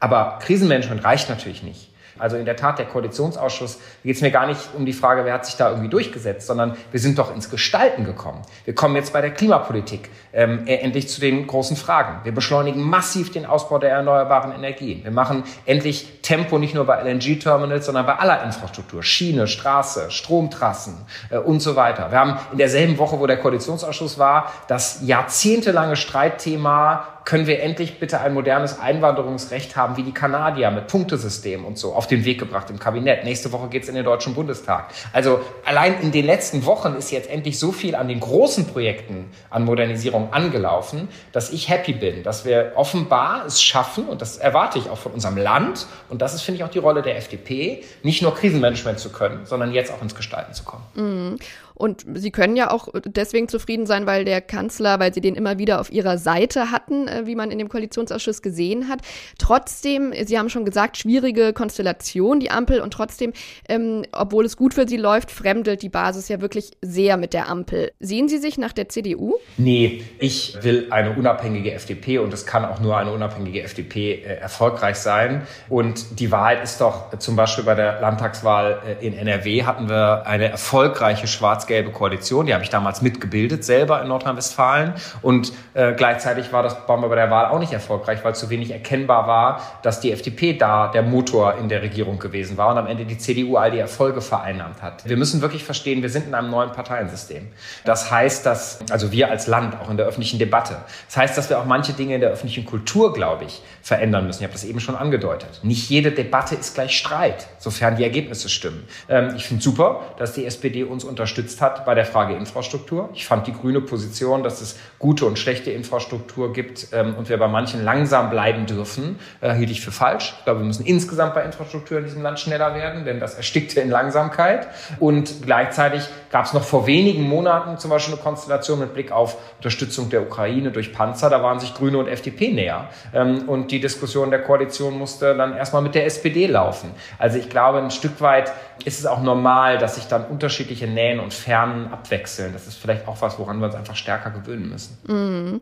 Aber 0.00 0.38
Krisenmanagement 0.42 1.04
reicht 1.04 1.28
natürlich 1.28 1.62
nicht. 1.62 1.87
Also 2.18 2.36
in 2.36 2.44
der 2.44 2.56
Tat, 2.56 2.78
der 2.78 2.86
Koalitionsausschuss, 2.86 3.78
geht 4.02 4.16
es 4.16 4.22
mir 4.22 4.30
gar 4.30 4.46
nicht 4.46 4.60
um 4.76 4.86
die 4.86 4.92
Frage, 4.92 5.24
wer 5.24 5.34
hat 5.34 5.46
sich 5.46 5.56
da 5.56 5.70
irgendwie 5.70 5.88
durchgesetzt, 5.88 6.46
sondern 6.46 6.76
wir 6.90 7.00
sind 7.00 7.18
doch 7.18 7.34
ins 7.34 7.50
Gestalten 7.50 8.04
gekommen. 8.04 8.42
Wir 8.64 8.74
kommen 8.74 8.96
jetzt 8.96 9.12
bei 9.12 9.20
der 9.20 9.30
Klimapolitik 9.30 10.10
ähm, 10.32 10.66
endlich 10.66 11.08
zu 11.08 11.20
den 11.20 11.46
großen 11.46 11.76
Fragen. 11.76 12.24
Wir 12.24 12.32
beschleunigen 12.32 12.82
massiv 12.82 13.32
den 13.32 13.46
Ausbau 13.46 13.78
der 13.78 13.90
erneuerbaren 13.90 14.52
Energien. 14.52 15.04
Wir 15.04 15.10
machen 15.10 15.44
endlich 15.66 16.20
Tempo 16.22 16.58
nicht 16.58 16.74
nur 16.74 16.84
bei 16.84 17.02
LNG-Terminals, 17.02 17.86
sondern 17.86 18.06
bei 18.06 18.16
aller 18.16 18.42
Infrastruktur. 18.44 19.02
Schiene, 19.02 19.46
Straße, 19.46 20.10
Stromtrassen 20.10 20.94
äh, 21.30 21.38
und 21.38 21.60
so 21.60 21.76
weiter. 21.76 22.10
Wir 22.10 22.18
haben 22.18 22.38
in 22.52 22.58
derselben 22.58 22.98
Woche, 22.98 23.18
wo 23.18 23.26
der 23.26 23.38
Koalitionsausschuss 23.38 24.18
war, 24.18 24.52
das 24.68 25.00
jahrzehntelange 25.02 25.96
Streitthema 25.96 27.17
können 27.28 27.46
wir 27.46 27.62
endlich 27.62 27.98
bitte 27.98 28.22
ein 28.22 28.32
modernes 28.32 28.80
Einwanderungsrecht 28.80 29.76
haben 29.76 29.98
wie 29.98 30.02
die 30.02 30.14
Kanadier 30.14 30.70
mit 30.70 30.86
Punktesystem 30.86 31.66
und 31.66 31.76
so 31.76 31.92
auf 31.92 32.06
den 32.06 32.24
Weg 32.24 32.38
gebracht 32.38 32.70
im 32.70 32.78
Kabinett. 32.78 33.24
Nächste 33.24 33.52
Woche 33.52 33.68
geht's 33.68 33.86
in 33.86 33.94
den 33.94 34.04
Deutschen 34.06 34.34
Bundestag. 34.34 34.94
Also 35.12 35.42
allein 35.66 36.00
in 36.00 36.10
den 36.10 36.24
letzten 36.24 36.64
Wochen 36.64 36.94
ist 36.94 37.10
jetzt 37.10 37.28
endlich 37.28 37.58
so 37.58 37.70
viel 37.70 37.94
an 37.96 38.08
den 38.08 38.20
großen 38.20 38.64
Projekten 38.64 39.30
an 39.50 39.66
Modernisierung 39.66 40.32
angelaufen, 40.32 41.08
dass 41.32 41.50
ich 41.50 41.68
happy 41.68 41.92
bin, 41.92 42.22
dass 42.22 42.46
wir 42.46 42.72
offenbar 42.76 43.44
es 43.44 43.62
schaffen, 43.62 44.08
und 44.08 44.22
das 44.22 44.38
erwarte 44.38 44.78
ich 44.78 44.88
auch 44.88 44.96
von 44.96 45.12
unserem 45.12 45.36
Land, 45.36 45.86
und 46.08 46.22
das 46.22 46.32
ist, 46.32 46.40
finde 46.40 46.56
ich, 46.56 46.64
auch 46.64 46.70
die 46.70 46.78
Rolle 46.78 47.02
der 47.02 47.18
FDP, 47.18 47.84
nicht 48.02 48.22
nur 48.22 48.34
Krisenmanagement 48.34 49.00
zu 49.00 49.12
können, 49.12 49.44
sondern 49.44 49.74
jetzt 49.74 49.92
auch 49.92 50.00
ins 50.00 50.14
Gestalten 50.14 50.54
zu 50.54 50.64
kommen. 50.64 50.84
Mhm. 50.94 51.38
Und 51.78 52.04
sie 52.14 52.30
können 52.30 52.56
ja 52.56 52.70
auch 52.70 52.88
deswegen 53.04 53.48
zufrieden 53.48 53.86
sein, 53.86 54.06
weil 54.06 54.24
der 54.24 54.40
Kanzler, 54.40 54.98
weil 54.98 55.14
sie 55.14 55.20
den 55.20 55.34
immer 55.36 55.58
wieder 55.58 55.80
auf 55.80 55.92
ihrer 55.92 56.18
Seite 56.18 56.70
hatten, 56.70 57.08
äh, 57.08 57.22
wie 57.24 57.36
man 57.36 57.50
in 57.50 57.58
dem 57.58 57.68
Koalitionsausschuss 57.68 58.42
gesehen 58.42 58.88
hat. 58.88 59.00
Trotzdem, 59.38 60.12
Sie 60.24 60.38
haben 60.38 60.50
schon 60.50 60.64
gesagt, 60.64 60.96
schwierige 60.96 61.52
Konstellation, 61.52 62.40
die 62.40 62.50
Ampel. 62.50 62.80
Und 62.80 62.92
trotzdem, 62.92 63.32
ähm, 63.68 64.04
obwohl 64.12 64.44
es 64.44 64.56
gut 64.56 64.74
für 64.74 64.88
sie 64.88 64.96
läuft, 64.96 65.30
fremdelt 65.30 65.82
die 65.82 65.88
Basis 65.88 66.28
ja 66.28 66.40
wirklich 66.40 66.72
sehr 66.82 67.16
mit 67.16 67.32
der 67.32 67.48
Ampel. 67.48 67.92
Sehen 68.00 68.28
Sie 68.28 68.38
sich 68.38 68.58
nach 68.58 68.72
der 68.72 68.88
CDU? 68.88 69.36
Nee, 69.56 70.02
ich 70.18 70.58
will 70.62 70.88
eine 70.90 71.14
unabhängige 71.14 71.72
FDP 71.72 72.18
und 72.18 72.34
es 72.34 72.44
kann 72.44 72.64
auch 72.64 72.80
nur 72.80 72.96
eine 72.96 73.12
unabhängige 73.12 73.62
FDP 73.62 74.14
äh, 74.14 74.34
erfolgreich 74.38 74.96
sein. 74.96 75.46
Und 75.68 76.18
die 76.18 76.32
Wahrheit 76.32 76.64
ist 76.64 76.80
doch, 76.80 77.16
zum 77.18 77.36
Beispiel 77.36 77.64
bei 77.64 77.74
der 77.74 78.00
Landtagswahl 78.00 78.80
äh, 79.00 79.06
in 79.06 79.14
NRW 79.14 79.62
hatten 79.62 79.88
wir 79.88 80.26
eine 80.26 80.48
erfolgreiche 80.48 81.28
schwarz 81.28 81.67
schwarz-gelbe 81.68 81.90
Koalition. 81.90 82.46
Die 82.46 82.54
habe 82.54 82.64
ich 82.64 82.70
damals 82.70 83.02
mitgebildet, 83.02 83.64
selber 83.64 84.00
in 84.02 84.08
Nordrhein-Westfalen. 84.08 84.94
Und 85.22 85.52
äh, 85.74 85.92
gleichzeitig 85.92 86.52
war 86.52 86.62
das 86.62 86.76
waren 86.88 87.02
wir 87.02 87.08
bei 87.08 87.16
der 87.16 87.30
Wahl 87.30 87.46
auch 87.46 87.58
nicht 87.58 87.72
erfolgreich, 87.72 88.24
weil 88.24 88.34
zu 88.34 88.50
wenig 88.50 88.70
erkennbar 88.70 89.26
war, 89.26 89.60
dass 89.82 90.00
die 90.00 90.12
FDP 90.12 90.54
da 90.54 90.88
der 90.88 91.02
Motor 91.02 91.56
in 91.58 91.68
der 91.68 91.82
Regierung 91.82 92.18
gewesen 92.18 92.56
war 92.56 92.70
und 92.70 92.78
am 92.78 92.86
Ende 92.86 93.04
die 93.04 93.18
CDU 93.18 93.56
all 93.56 93.70
die 93.70 93.78
Erfolge 93.78 94.20
vereinnahmt 94.20 94.82
hat. 94.82 95.08
Wir 95.08 95.16
müssen 95.16 95.42
wirklich 95.42 95.64
verstehen, 95.64 96.02
wir 96.02 96.10
sind 96.10 96.26
in 96.26 96.34
einem 96.34 96.50
neuen 96.50 96.72
Parteiensystem. 96.72 97.48
Das 97.84 98.10
heißt, 98.10 98.46
dass, 98.46 98.80
also 98.90 99.12
wir 99.12 99.30
als 99.30 99.46
Land, 99.46 99.76
auch 99.80 99.90
in 99.90 99.96
der 99.96 100.06
öffentlichen 100.06 100.38
Debatte, 100.38 100.76
das 101.06 101.16
heißt, 101.16 101.36
dass 101.36 101.50
wir 101.50 101.58
auch 101.58 101.66
manche 101.66 101.92
Dinge 101.92 102.14
in 102.14 102.20
der 102.20 102.30
öffentlichen 102.30 102.64
Kultur, 102.64 103.12
glaube 103.12 103.44
ich, 103.44 103.62
verändern 103.82 104.26
müssen. 104.26 104.40
Ich 104.40 104.44
habe 104.44 104.52
das 104.52 104.64
eben 104.64 104.80
schon 104.80 104.96
angedeutet. 104.96 105.60
Nicht 105.62 105.90
jede 105.90 106.12
Debatte 106.12 106.54
ist 106.54 106.74
gleich 106.74 106.96
Streit, 106.96 107.46
sofern 107.58 107.96
die 107.96 108.04
Ergebnisse 108.04 108.48
stimmen. 108.48 108.86
Ähm, 109.08 109.34
ich 109.36 109.44
finde 109.46 109.62
super, 109.62 110.00
dass 110.18 110.32
die 110.32 110.46
SPD 110.46 110.84
uns 110.84 111.04
unterstützt 111.04 111.18
unterstützt 111.18 111.57
hat 111.60 111.84
bei 111.84 111.94
der 111.94 112.04
Frage 112.04 112.34
Infrastruktur. 112.34 113.10
Ich 113.14 113.26
fand 113.26 113.46
die 113.46 113.52
grüne 113.52 113.80
Position, 113.80 114.42
dass 114.42 114.60
es 114.60 114.78
gute 114.98 115.26
und 115.26 115.38
schlechte 115.38 115.70
Infrastruktur 115.70 116.52
gibt 116.52 116.88
ähm, 116.92 117.14
und 117.14 117.28
wir 117.28 117.38
bei 117.38 117.48
manchen 117.48 117.84
langsam 117.84 118.30
bleiben 118.30 118.66
dürfen, 118.66 119.18
äh, 119.40 119.54
hielt 119.54 119.70
ich 119.70 119.80
für 119.80 119.92
falsch. 119.92 120.34
Ich 120.38 120.44
glaube, 120.44 120.60
wir 120.60 120.66
müssen 120.66 120.84
insgesamt 120.84 121.34
bei 121.34 121.44
Infrastruktur 121.44 121.98
in 121.98 122.04
diesem 122.04 122.22
Land 122.22 122.40
schneller 122.40 122.74
werden, 122.74 123.04
denn 123.04 123.20
das 123.20 123.34
erstickte 123.34 123.80
in 123.80 123.90
Langsamkeit. 123.90 124.66
Und 124.98 125.42
gleichzeitig 125.44 126.02
gab 126.30 126.46
es 126.46 126.52
noch 126.52 126.64
vor 126.64 126.86
wenigen 126.86 127.22
Monaten 127.22 127.78
zum 127.78 127.90
Beispiel 127.90 128.14
eine 128.14 128.22
Konstellation 128.22 128.80
mit 128.80 128.92
Blick 128.92 129.12
auf 129.12 129.36
Unterstützung 129.58 130.10
der 130.10 130.22
Ukraine 130.22 130.72
durch 130.72 130.92
Panzer. 130.92 131.30
Da 131.30 131.42
waren 131.42 131.60
sich 131.60 131.74
Grüne 131.74 131.98
und 131.98 132.08
FDP 132.08 132.52
näher. 132.52 132.88
Ähm, 133.14 133.48
und 133.48 133.70
die 133.70 133.80
Diskussion 133.80 134.30
der 134.30 134.42
Koalition 134.42 134.98
musste 134.98 135.36
dann 135.36 135.56
erstmal 135.56 135.82
mit 135.82 135.94
der 135.94 136.06
SPD 136.06 136.46
laufen. 136.46 136.90
Also 137.18 137.38
ich 137.38 137.48
glaube, 137.48 137.78
ein 137.78 137.90
Stück 137.92 138.20
weit 138.20 138.52
ist 138.84 138.98
es 138.98 139.06
auch 139.06 139.22
normal, 139.22 139.78
dass 139.78 139.94
sich 139.94 140.06
dann 140.06 140.24
unterschiedliche 140.26 140.86
Nähen 140.86 141.20
und 141.20 141.34
Fernen 141.34 141.92
abwechseln. 141.92 142.52
Das 142.52 142.66
ist 142.66 142.78
vielleicht 142.78 143.06
auch 143.06 143.20
was, 143.20 143.38
woran 143.38 143.58
wir 143.58 143.66
uns 143.66 143.74
einfach 143.74 143.96
stärker 143.96 144.30
gewöhnen 144.30 144.68
müssen. 144.68 144.87
Mhm. 145.06 145.60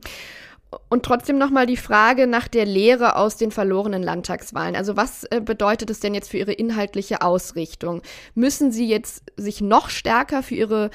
Und 0.88 1.04
trotzdem 1.04 1.38
nochmal 1.38 1.66
die 1.66 1.76
Frage 1.76 2.26
nach 2.26 2.48
der 2.48 2.66
Lehre 2.66 3.16
aus 3.16 3.36
den 3.36 3.50
verlorenen 3.50 4.02
Landtagswahlen. 4.02 4.76
Also 4.76 4.96
was 4.96 5.24
äh, 5.24 5.40
bedeutet 5.40 5.90
es 5.90 6.00
denn 6.00 6.14
jetzt 6.14 6.30
für 6.30 6.38
Ihre 6.38 6.52
inhaltliche 6.52 7.22
Ausrichtung? 7.22 8.02
Müssen 8.34 8.72
Sie 8.72 8.88
jetzt 8.88 9.22
sich 9.36 9.60
noch 9.60 9.88
stärker 9.90 10.42
für 10.42 10.54
Ihre 10.54 10.90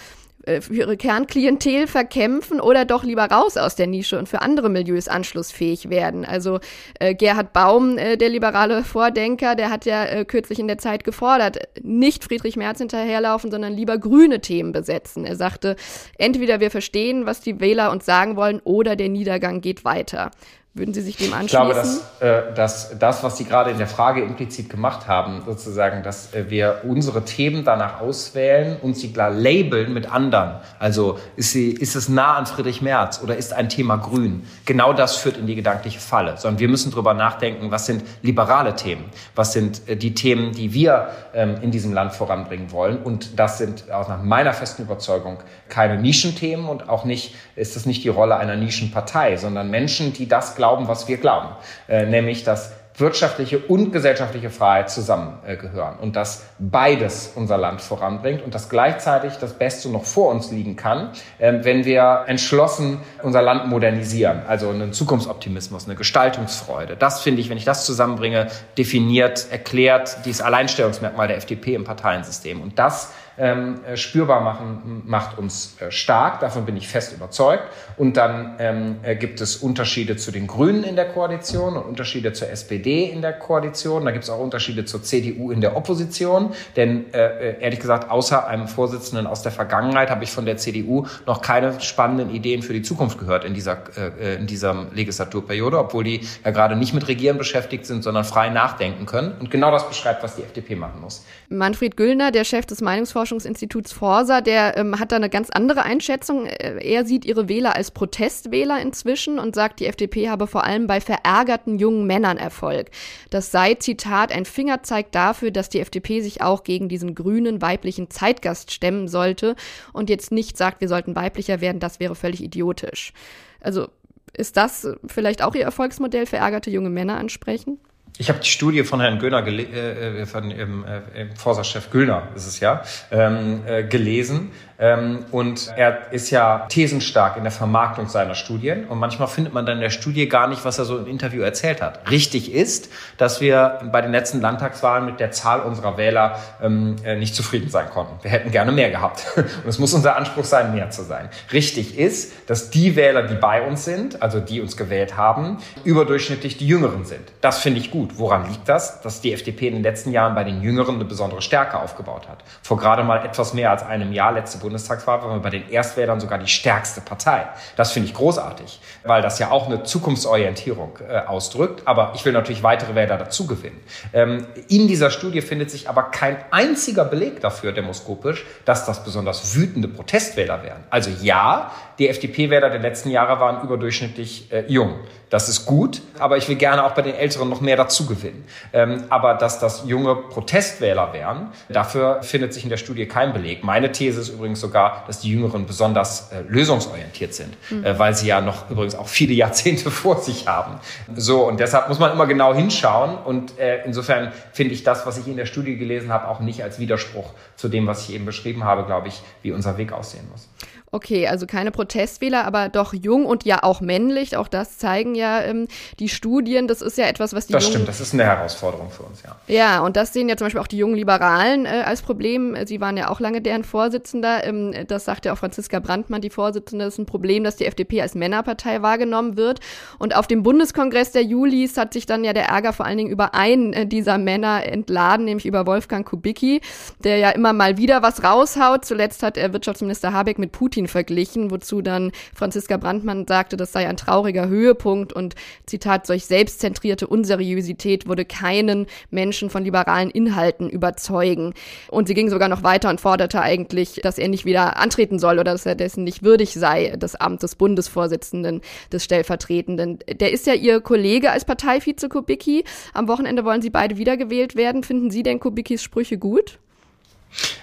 für 0.61 0.73
ihre 0.73 0.97
Kernklientel 0.97 1.87
verkämpfen 1.87 2.59
oder 2.59 2.85
doch 2.85 3.03
lieber 3.03 3.25
raus 3.25 3.57
aus 3.57 3.75
der 3.75 3.87
Nische 3.87 4.17
und 4.17 4.27
für 4.27 4.41
andere 4.41 4.69
Milieus 4.69 5.07
anschlussfähig 5.07 5.89
werden. 5.89 6.25
Also 6.25 6.59
äh, 6.99 7.13
Gerhard 7.13 7.53
Baum, 7.53 7.97
äh, 7.97 8.17
der 8.17 8.29
liberale 8.29 8.83
Vordenker, 8.83 9.55
der 9.55 9.69
hat 9.69 9.85
ja 9.85 10.05
äh, 10.05 10.25
kürzlich 10.25 10.59
in 10.59 10.67
der 10.67 10.77
Zeit 10.77 11.03
gefordert, 11.03 11.59
nicht 11.81 12.23
Friedrich 12.23 12.55
Merz 12.55 12.79
hinterherlaufen, 12.79 13.51
sondern 13.51 13.73
lieber 13.73 13.97
grüne 13.97 14.41
Themen 14.41 14.71
besetzen. 14.71 15.25
Er 15.25 15.35
sagte, 15.35 15.75
entweder 16.17 16.59
wir 16.59 16.71
verstehen, 16.71 17.25
was 17.25 17.41
die 17.41 17.59
Wähler 17.59 17.91
uns 17.91 18.05
sagen 18.05 18.35
wollen, 18.35 18.61
oder 18.63 18.95
der 18.95 19.09
Niedergang 19.09 19.61
geht 19.61 19.85
weiter. 19.85 20.31
Würden 20.73 20.93
Sie 20.93 21.01
sich 21.01 21.17
dem 21.17 21.33
anschließen? 21.33 21.47
Ich 21.47 21.51
glaube, 21.51 21.73
dass, 21.73 22.21
äh, 22.21 22.53
dass 22.53 22.97
das, 22.97 23.23
was 23.23 23.37
Sie 23.37 23.43
gerade 23.43 23.71
in 23.71 23.77
der 23.77 23.87
Frage 23.87 24.23
implizit 24.23 24.69
gemacht 24.69 25.05
haben, 25.05 25.41
sozusagen, 25.45 26.01
dass 26.01 26.33
äh, 26.33 26.49
wir 26.49 26.83
unsere 26.87 27.25
Themen 27.25 27.65
danach 27.65 27.99
auswählen 27.99 28.77
und 28.81 28.95
sie 28.95 29.11
klar 29.11 29.31
labeln 29.31 29.93
mit 29.93 30.09
anderen. 30.09 30.61
Also 30.79 31.19
ist, 31.35 31.51
sie, 31.51 31.71
ist 31.71 31.95
es 31.95 32.07
nah 32.07 32.37
an 32.37 32.45
Friedrich 32.45 32.81
Merz 32.81 33.19
oder 33.21 33.35
ist 33.35 33.51
ein 33.51 33.67
Thema 33.67 33.97
grün? 33.97 34.47
Genau 34.65 34.93
das 34.93 35.17
führt 35.17 35.35
in 35.35 35.45
die 35.45 35.55
gedankliche 35.55 35.99
Falle. 35.99 36.37
Sondern 36.37 36.61
wir 36.61 36.69
müssen 36.69 36.89
darüber 36.89 37.13
nachdenken, 37.13 37.69
was 37.69 37.85
sind 37.85 38.05
liberale 38.21 38.73
Themen? 38.73 39.03
Was 39.35 39.51
sind 39.51 39.89
äh, 39.89 39.97
die 39.97 40.13
Themen, 40.13 40.53
die 40.53 40.73
wir 40.73 41.09
ähm, 41.33 41.57
in 41.61 41.71
diesem 41.71 41.91
Land 41.91 42.13
voranbringen 42.13 42.71
wollen? 42.71 43.03
Und 43.03 43.37
das 43.37 43.57
sind 43.57 43.91
auch 43.91 44.07
nach 44.07 44.23
meiner 44.23 44.53
festen 44.53 44.83
Überzeugung 44.83 45.39
keine 45.67 45.99
Nischenthemen 45.99 46.67
und 46.67 46.87
auch 46.87 47.03
nicht, 47.03 47.35
ist 47.57 47.75
das 47.75 47.85
nicht 47.85 48.05
die 48.05 48.09
Rolle 48.09 48.37
einer 48.37 48.55
Nischenpartei, 48.55 49.35
sondern 49.35 49.69
Menschen, 49.69 50.13
die 50.13 50.29
das 50.29 50.55
glauben, 50.61 50.87
was 50.87 51.07
wir 51.07 51.17
glauben, 51.17 51.47
äh, 51.87 52.05
nämlich 52.05 52.43
dass 52.43 52.71
wirtschaftliche 52.97 53.57
und 53.57 53.91
gesellschaftliche 53.91 54.51
Freiheit 54.51 54.91
zusammengehören 54.91 55.95
äh, 55.97 56.03
und 56.03 56.15
dass 56.15 56.45
beides 56.59 57.31
unser 57.35 57.57
Land 57.57 57.81
voranbringt 57.81 58.43
und 58.43 58.53
dass 58.53 58.69
gleichzeitig 58.69 59.37
das 59.37 59.53
Beste 59.53 59.89
noch 59.89 60.05
vor 60.05 60.29
uns 60.29 60.51
liegen 60.51 60.75
kann, 60.75 61.09
äh, 61.39 61.51
wenn 61.63 61.83
wir 61.83 62.25
entschlossen 62.27 62.99
unser 63.23 63.41
Land 63.41 63.69
modernisieren, 63.69 64.43
also 64.47 64.69
einen 64.69 64.93
Zukunftsoptimismus, 64.93 65.85
eine 65.85 65.95
Gestaltungsfreude. 65.95 66.95
Das 66.95 67.21
finde 67.21 67.41
ich, 67.41 67.49
wenn 67.49 67.57
ich 67.57 67.65
das 67.65 67.83
zusammenbringe, 67.87 68.47
definiert, 68.77 69.47
erklärt 69.49 70.17
dieses 70.25 70.41
Alleinstellungsmerkmal 70.41 71.27
der 71.27 71.37
FDP 71.37 71.73
im 71.73 71.85
Parteiensystem. 71.85 72.61
Und 72.61 72.77
das 72.77 73.11
ähm, 73.37 73.79
äh, 73.85 73.97
spürbar 73.97 74.41
machen, 74.41 75.03
macht 75.05 75.37
uns 75.37 75.77
äh, 75.79 75.91
stark. 75.91 76.39
Davon 76.39 76.65
bin 76.65 76.77
ich 76.77 76.87
fest 76.87 77.13
überzeugt. 77.13 77.63
Und 77.97 78.17
dann 78.17 78.55
ähm, 78.59 78.95
äh, 79.03 79.15
gibt 79.15 79.41
es 79.41 79.57
Unterschiede 79.57 80.17
zu 80.17 80.31
den 80.31 80.47
Grünen 80.47 80.83
in 80.83 80.95
der 80.95 81.09
Koalition 81.09 81.77
und 81.77 81.83
Unterschiede 81.83 82.33
zur 82.33 82.49
SPD 82.49 83.05
in 83.05 83.21
der 83.21 83.33
Koalition. 83.33 84.05
Da 84.05 84.11
gibt 84.11 84.23
es 84.23 84.29
auch 84.29 84.39
Unterschiede 84.39 84.85
zur 84.85 85.03
CDU 85.03 85.51
in 85.51 85.61
der 85.61 85.75
Opposition. 85.75 86.53
Denn 86.75 87.13
äh, 87.13 87.51
äh, 87.51 87.61
ehrlich 87.61 87.79
gesagt, 87.79 88.09
außer 88.09 88.47
einem 88.47 88.67
Vorsitzenden 88.67 89.27
aus 89.27 89.41
der 89.41 89.51
Vergangenheit 89.51 90.09
habe 90.09 90.23
ich 90.23 90.31
von 90.31 90.45
der 90.45 90.57
CDU 90.57 91.05
noch 91.25 91.41
keine 91.41 91.79
spannenden 91.81 92.29
Ideen 92.29 92.61
für 92.61 92.73
die 92.73 92.81
Zukunft 92.81 93.19
gehört 93.19 93.43
in 93.43 93.53
dieser, 93.53 93.83
äh, 93.97 94.35
in 94.35 94.47
dieser 94.47 94.87
Legislaturperiode, 94.93 95.79
obwohl 95.79 96.03
die 96.03 96.21
ja 96.43 96.51
gerade 96.51 96.75
nicht 96.75 96.93
mit 96.93 97.07
Regieren 97.07 97.37
beschäftigt 97.37 97.85
sind, 97.85 98.03
sondern 98.03 98.23
frei 98.23 98.49
nachdenken 98.49 99.05
können. 99.05 99.33
Und 99.39 99.51
genau 99.51 99.71
das 99.71 99.87
beschreibt, 99.87 100.23
was 100.23 100.35
die 100.35 100.43
FDP 100.43 100.75
machen 100.75 101.01
muss. 101.01 101.25
Manfred 101.49 101.97
Güllner, 101.97 102.31
der 102.31 102.43
Chef 102.43 102.65
des 102.65 102.81
Meinungsforschungsinstituts 103.21 103.91
Forsa, 103.91 104.41
der 104.41 104.77
ähm, 104.77 104.99
hat 104.99 105.11
da 105.11 105.15
eine 105.15 105.29
ganz 105.29 105.49
andere 105.49 105.83
Einschätzung. 105.83 106.45
Er 106.45 107.05
sieht 107.05 107.25
ihre 107.25 107.47
Wähler 107.47 107.75
als 107.75 107.91
Protestwähler 107.91 108.81
inzwischen 108.81 109.39
und 109.39 109.55
sagt, 109.55 109.79
die 109.79 109.85
FDP 109.85 110.29
habe 110.29 110.47
vor 110.47 110.63
allem 110.63 110.87
bei 110.87 110.99
verärgerten 110.99 111.77
jungen 111.77 112.07
Männern 112.07 112.37
Erfolg. 112.37 112.89
Das 113.29 113.51
sei, 113.51 113.75
Zitat, 113.75 114.31
ein 114.31 114.45
Fingerzeig 114.45 115.11
dafür, 115.11 115.51
dass 115.51 115.69
die 115.69 115.79
FDP 115.79 116.21
sich 116.21 116.41
auch 116.41 116.63
gegen 116.63 116.89
diesen 116.89 117.15
grünen 117.15 117.61
weiblichen 117.61 118.09
Zeitgast 118.09 118.71
stemmen 118.71 119.07
sollte 119.07 119.55
und 119.93 120.09
jetzt 120.09 120.31
nicht 120.31 120.57
sagt, 120.57 120.81
wir 120.81 120.87
sollten 120.87 121.15
weiblicher 121.15 121.61
werden, 121.61 121.79
das 121.79 121.99
wäre 121.99 122.15
völlig 122.15 122.43
idiotisch. 122.43 123.13
Also 123.59 123.87
ist 124.33 124.57
das 124.57 124.87
vielleicht 125.05 125.43
auch 125.43 125.55
Ihr 125.55 125.63
Erfolgsmodell, 125.63 126.25
verärgerte 126.25 126.71
junge 126.71 126.89
Männer 126.89 127.17
ansprechen? 127.17 127.79
Ich 128.17 128.29
habe 128.29 128.39
die 128.39 128.49
Studie 128.49 128.83
von 128.83 128.99
Herrn 128.99 129.19
Göhner, 129.19 129.45
äh, 129.47 130.25
von 130.25 130.49
dem 130.49 130.83
äh, 130.83 131.27
Forsa-Chef 131.35 131.89
Güllner 131.89 132.27
ist 132.35 132.45
es 132.45 132.59
ja, 132.59 132.83
ähm, 133.09 133.61
äh, 133.65 133.83
gelesen. 133.83 134.51
Ähm, 134.81 135.25
und 135.31 135.71
er 135.77 136.11
ist 136.11 136.31
ja 136.31 136.65
thesenstark 136.67 137.37
in 137.37 137.43
der 137.43 137.51
Vermarktung 137.51 138.09
seiner 138.09 138.33
Studien. 138.33 138.85
Und 138.85 138.97
manchmal 138.97 139.27
findet 139.27 139.53
man 139.53 139.65
dann 139.65 139.75
in 139.75 139.81
der 139.81 139.91
Studie 139.91 140.27
gar 140.27 140.47
nicht, 140.47 140.65
was 140.65 140.79
er 140.79 140.85
so 140.85 140.97
im 140.97 141.05
Interview 141.05 141.43
erzählt 141.43 141.81
hat. 141.81 142.09
Richtig 142.09 142.51
ist, 142.51 142.89
dass 143.17 143.41
wir 143.41 143.79
bei 143.91 144.01
den 144.01 144.11
letzten 144.11 144.41
Landtagswahlen 144.41 145.05
mit 145.05 145.19
der 145.19 145.29
Zahl 145.31 145.61
unserer 145.61 145.97
Wähler 145.97 146.39
ähm, 146.63 146.95
äh, 147.05 147.15
nicht 147.15 147.35
zufrieden 147.35 147.69
sein 147.69 147.89
konnten. 147.91 148.15
Wir 148.23 148.31
hätten 148.31 148.49
gerne 148.49 148.71
mehr 148.71 148.89
gehabt. 148.89 149.23
Und 149.35 149.67
es 149.67 149.77
muss 149.77 149.93
unser 149.93 150.15
Anspruch 150.15 150.45
sein, 150.45 150.73
mehr 150.73 150.89
zu 150.89 151.03
sein. 151.03 151.29
Richtig 151.53 151.99
ist, 151.99 152.49
dass 152.49 152.71
die 152.71 152.95
Wähler, 152.95 153.23
die 153.23 153.35
bei 153.35 153.61
uns 153.61 153.85
sind, 153.85 154.23
also 154.23 154.39
die 154.39 154.61
uns 154.61 154.77
gewählt 154.77 155.15
haben, 155.15 155.57
überdurchschnittlich 155.83 156.57
die 156.57 156.67
Jüngeren 156.67 157.05
sind. 157.05 157.31
Das 157.41 157.59
finde 157.59 157.79
ich 157.79 157.91
gut. 157.91 158.17
Woran 158.17 158.49
liegt 158.49 158.67
das? 158.67 159.01
Dass 159.01 159.21
die 159.21 159.31
FDP 159.31 159.67
in 159.67 159.75
den 159.75 159.83
letzten 159.83 160.11
Jahren 160.11 160.33
bei 160.33 160.43
den 160.43 160.63
Jüngeren 160.63 160.95
eine 160.95 161.05
besondere 161.05 161.43
Stärke 161.43 161.79
aufgebaut 161.79 162.27
hat. 162.27 162.43
Vor 162.63 162.77
gerade 162.77 163.03
mal 163.03 163.23
etwas 163.23 163.53
mehr 163.53 163.69
als 163.69 163.83
einem 163.83 164.11
Jahr, 164.11 164.31
letzte 164.31 164.57
Bundestagswahl 164.71 165.21
waren 165.21 165.31
wir 165.31 165.41
bei 165.41 165.49
den 165.49 165.69
Erstwählern 165.69 166.19
sogar 166.19 166.39
die 166.39 166.47
stärkste 166.47 167.01
Partei. 167.01 167.47
Das 167.75 167.91
finde 167.91 168.07
ich 168.07 168.15
großartig, 168.15 168.79
weil 169.03 169.21
das 169.21 169.37
ja 169.39 169.51
auch 169.51 169.67
eine 169.67 169.83
Zukunftsorientierung 169.83 170.99
äh, 171.07 171.19
ausdrückt. 171.19 171.83
Aber 171.85 172.13
ich 172.15 172.23
will 172.23 172.31
natürlich 172.31 172.63
weitere 172.63 172.95
Wähler 172.95 173.17
dazu 173.17 173.47
gewinnen. 173.47 173.79
Ähm, 174.13 174.47
in 174.69 174.87
dieser 174.87 175.11
Studie 175.11 175.41
findet 175.41 175.69
sich 175.69 175.89
aber 175.89 176.03
kein 176.03 176.37
einziger 176.51 177.05
Beleg 177.05 177.41
dafür, 177.41 177.73
demoskopisch, 177.73 178.45
dass 178.65 178.85
das 178.85 179.03
besonders 179.03 179.55
wütende 179.55 179.87
Protestwähler 179.87 180.63
wären. 180.63 180.83
Also 180.89 181.11
ja, 181.21 181.71
die 181.99 182.09
FDP-Wähler 182.09 182.69
der 182.69 182.79
letzten 182.79 183.09
Jahre 183.09 183.39
waren 183.39 183.63
überdurchschnittlich 183.63 184.51
äh, 184.51 184.65
jung. 184.67 184.95
Das 185.31 185.47
ist 185.47 185.65
gut, 185.65 186.01
aber 186.19 186.35
ich 186.35 186.49
will 186.49 186.57
gerne 186.57 186.83
auch 186.83 186.91
bei 186.91 187.01
den 187.01 187.15
Älteren 187.15 187.47
noch 187.47 187.61
mehr 187.61 187.77
dazu 187.77 188.05
gewinnen. 188.05 188.43
Ähm, 188.73 189.05
aber 189.09 189.33
dass 189.35 189.59
das 189.59 189.85
junge 189.85 190.13
Protestwähler 190.13 191.13
wären, 191.13 191.53
dafür 191.69 192.21
findet 192.21 192.53
sich 192.53 192.65
in 192.65 192.69
der 192.69 192.75
Studie 192.75 193.05
kein 193.05 193.31
Beleg. 193.31 193.63
Meine 193.63 193.93
These 193.93 194.19
ist 194.19 194.29
übrigens 194.29 194.59
sogar, 194.59 195.05
dass 195.07 195.21
die 195.21 195.31
Jüngeren 195.31 195.65
besonders 195.65 196.33
äh, 196.33 196.41
lösungsorientiert 196.49 197.33
sind, 197.33 197.55
mhm. 197.69 197.85
äh, 197.85 197.97
weil 197.97 198.13
sie 198.13 198.27
ja 198.27 198.41
noch 198.41 198.69
übrigens 198.69 198.93
auch 198.93 199.07
viele 199.07 199.33
Jahrzehnte 199.33 199.89
vor 199.91 200.17
sich 200.17 200.49
haben. 200.49 200.81
So, 201.15 201.47
und 201.47 201.61
deshalb 201.61 201.87
muss 201.87 201.99
man 201.99 202.11
immer 202.11 202.27
genau 202.27 202.53
hinschauen. 202.53 203.17
Und 203.17 203.57
äh, 203.57 203.85
insofern 203.85 204.33
finde 204.51 204.73
ich 204.73 204.83
das, 204.83 205.05
was 205.05 205.17
ich 205.17 205.27
in 205.27 205.37
der 205.37 205.45
Studie 205.45 205.77
gelesen 205.77 206.11
habe, 206.11 206.27
auch 206.27 206.41
nicht 206.41 206.61
als 206.61 206.77
Widerspruch 206.77 207.29
zu 207.55 207.69
dem, 207.69 207.87
was 207.87 208.09
ich 208.09 208.15
eben 208.15 208.25
beschrieben 208.25 208.65
habe, 208.65 208.83
glaube 208.83 209.07
ich, 209.07 209.21
wie 209.43 209.53
unser 209.53 209.77
Weg 209.77 209.93
aussehen 209.93 210.27
muss. 210.29 210.49
Okay, 210.93 211.25
also 211.25 211.47
keine 211.47 211.71
Protestwähler, 211.81 212.45
aber 212.45 212.69
doch 212.69 212.93
jung 212.93 213.25
und 213.25 213.43
ja 213.43 213.63
auch 213.63 213.81
männlich. 213.81 214.37
Auch 214.37 214.47
das 214.47 214.77
zeigen 214.77 215.15
ja 215.15 215.41
ähm, 215.41 215.67
die 215.97 216.09
Studien. 216.09 216.67
Das 216.67 216.83
ist 216.83 216.95
ja 216.95 217.05
etwas, 217.05 217.33
was 217.33 217.47
die 217.47 217.53
Das 217.53 217.63
jungen, 217.63 217.73
stimmt, 217.73 217.87
das 217.87 217.99
ist 217.99 218.13
eine 218.13 218.23
Herausforderung 218.23 218.91
für 218.91 219.01
uns, 219.01 219.23
ja. 219.23 219.35
Ja, 219.47 219.81
und 219.81 219.97
das 219.97 220.13
sehen 220.13 220.29
ja 220.29 220.37
zum 220.37 220.45
Beispiel 220.45 220.61
auch 220.61 220.67
die 220.67 220.77
jungen 220.77 220.93
Liberalen 220.93 221.65
äh, 221.65 221.83
als 221.83 222.03
Problem. 222.03 222.55
Sie 222.67 222.79
waren 222.81 222.97
ja 222.97 223.09
auch 223.09 223.19
lange 223.19 223.41
deren 223.41 223.63
Vorsitzender. 223.63 224.45
Ähm, 224.45 224.75
das 224.87 225.05
sagt 225.05 225.25
ja 225.25 225.33
auch 225.33 225.39
Franziska 225.39 225.79
Brandmann, 225.79 226.21
die 226.21 226.29
Vorsitzende. 226.29 226.85
Das 226.85 226.93
ist 226.93 226.99
ein 226.99 227.07
Problem, 227.07 227.43
dass 227.43 227.55
die 227.55 227.65
FDP 227.65 228.03
als 228.03 228.13
Männerpartei 228.13 228.83
wahrgenommen 228.83 229.37
wird. 229.37 229.59
Und 229.97 230.15
auf 230.15 230.27
dem 230.27 230.43
Bundeskongress 230.43 231.11
der 231.11 231.23
Julis 231.23 231.77
hat 231.77 231.93
sich 231.93 232.05
dann 232.05 232.23
ja 232.23 232.33
der 232.33 232.45
Ärger 232.45 232.73
vor 232.73 232.85
allen 232.85 232.99
Dingen 232.99 233.09
über 233.09 233.33
einen 233.33 233.73
äh, 233.73 233.87
dieser 233.87 234.19
Männer 234.19 234.63
entladen, 234.67 235.25
nämlich 235.25 235.47
über 235.47 235.65
Wolfgang 235.65 236.07
Kubicki, 236.07 236.61
der 237.03 237.17
ja 237.17 237.31
immer 237.31 237.53
mal 237.53 237.77
wieder 237.77 238.03
was 238.03 238.23
raushaut. 238.23 238.85
Zuletzt 238.85 239.23
hat 239.23 239.35
er 239.35 239.51
Wirtschaftsminister 239.51 240.13
Habeck 240.13 240.37
mit 240.37 240.51
Putin 240.51 240.87
verglichen, 240.87 241.49
wozu 241.71 241.81
dann 241.81 242.11
Franziska 242.35 242.77
Brandmann 242.77 243.25
sagte, 243.27 243.57
das 243.57 243.71
sei 243.71 243.87
ein 243.87 243.97
trauriger 243.97 244.47
Höhepunkt 244.47 245.13
und 245.13 245.35
Zitat, 245.65 246.05
solch 246.05 246.25
selbstzentrierte 246.25 247.07
Unseriösität 247.07 248.07
würde 248.07 248.25
keinen 248.25 248.87
Menschen 249.09 249.49
von 249.49 249.63
liberalen 249.63 250.09
Inhalten 250.09 250.69
überzeugen. 250.69 251.53
Und 251.89 252.07
sie 252.07 252.13
ging 252.13 252.29
sogar 252.29 252.49
noch 252.49 252.63
weiter 252.63 252.89
und 252.89 252.99
forderte 252.99 253.41
eigentlich, 253.41 254.01
dass 254.03 254.17
er 254.17 254.27
nicht 254.27 254.45
wieder 254.45 254.77
antreten 254.77 255.19
soll 255.19 255.39
oder 255.39 255.51
dass 255.51 255.65
er 255.65 255.75
dessen 255.75 256.03
nicht 256.03 256.23
würdig 256.23 256.53
sei, 256.53 256.95
das 256.97 257.15
Amt 257.15 257.43
des 257.43 257.55
Bundesvorsitzenden, 257.55 258.61
des 258.91 259.03
Stellvertretenden. 259.03 259.99
Der 260.19 260.31
ist 260.31 260.47
ja 260.47 260.53
ihr 260.53 260.81
Kollege 260.81 261.31
als 261.31 261.45
Parteivize 261.45 262.09
Kubicki. 262.09 262.63
Am 262.93 263.07
Wochenende 263.07 263.45
wollen 263.45 263.61
sie 263.61 263.69
beide 263.69 263.97
wiedergewählt 263.97 264.55
werden. 264.55 264.83
Finden 264.83 265.11
Sie 265.11 265.23
denn 265.23 265.39
Kubickis 265.39 265.81
Sprüche 265.83 266.17
gut? 266.17 266.60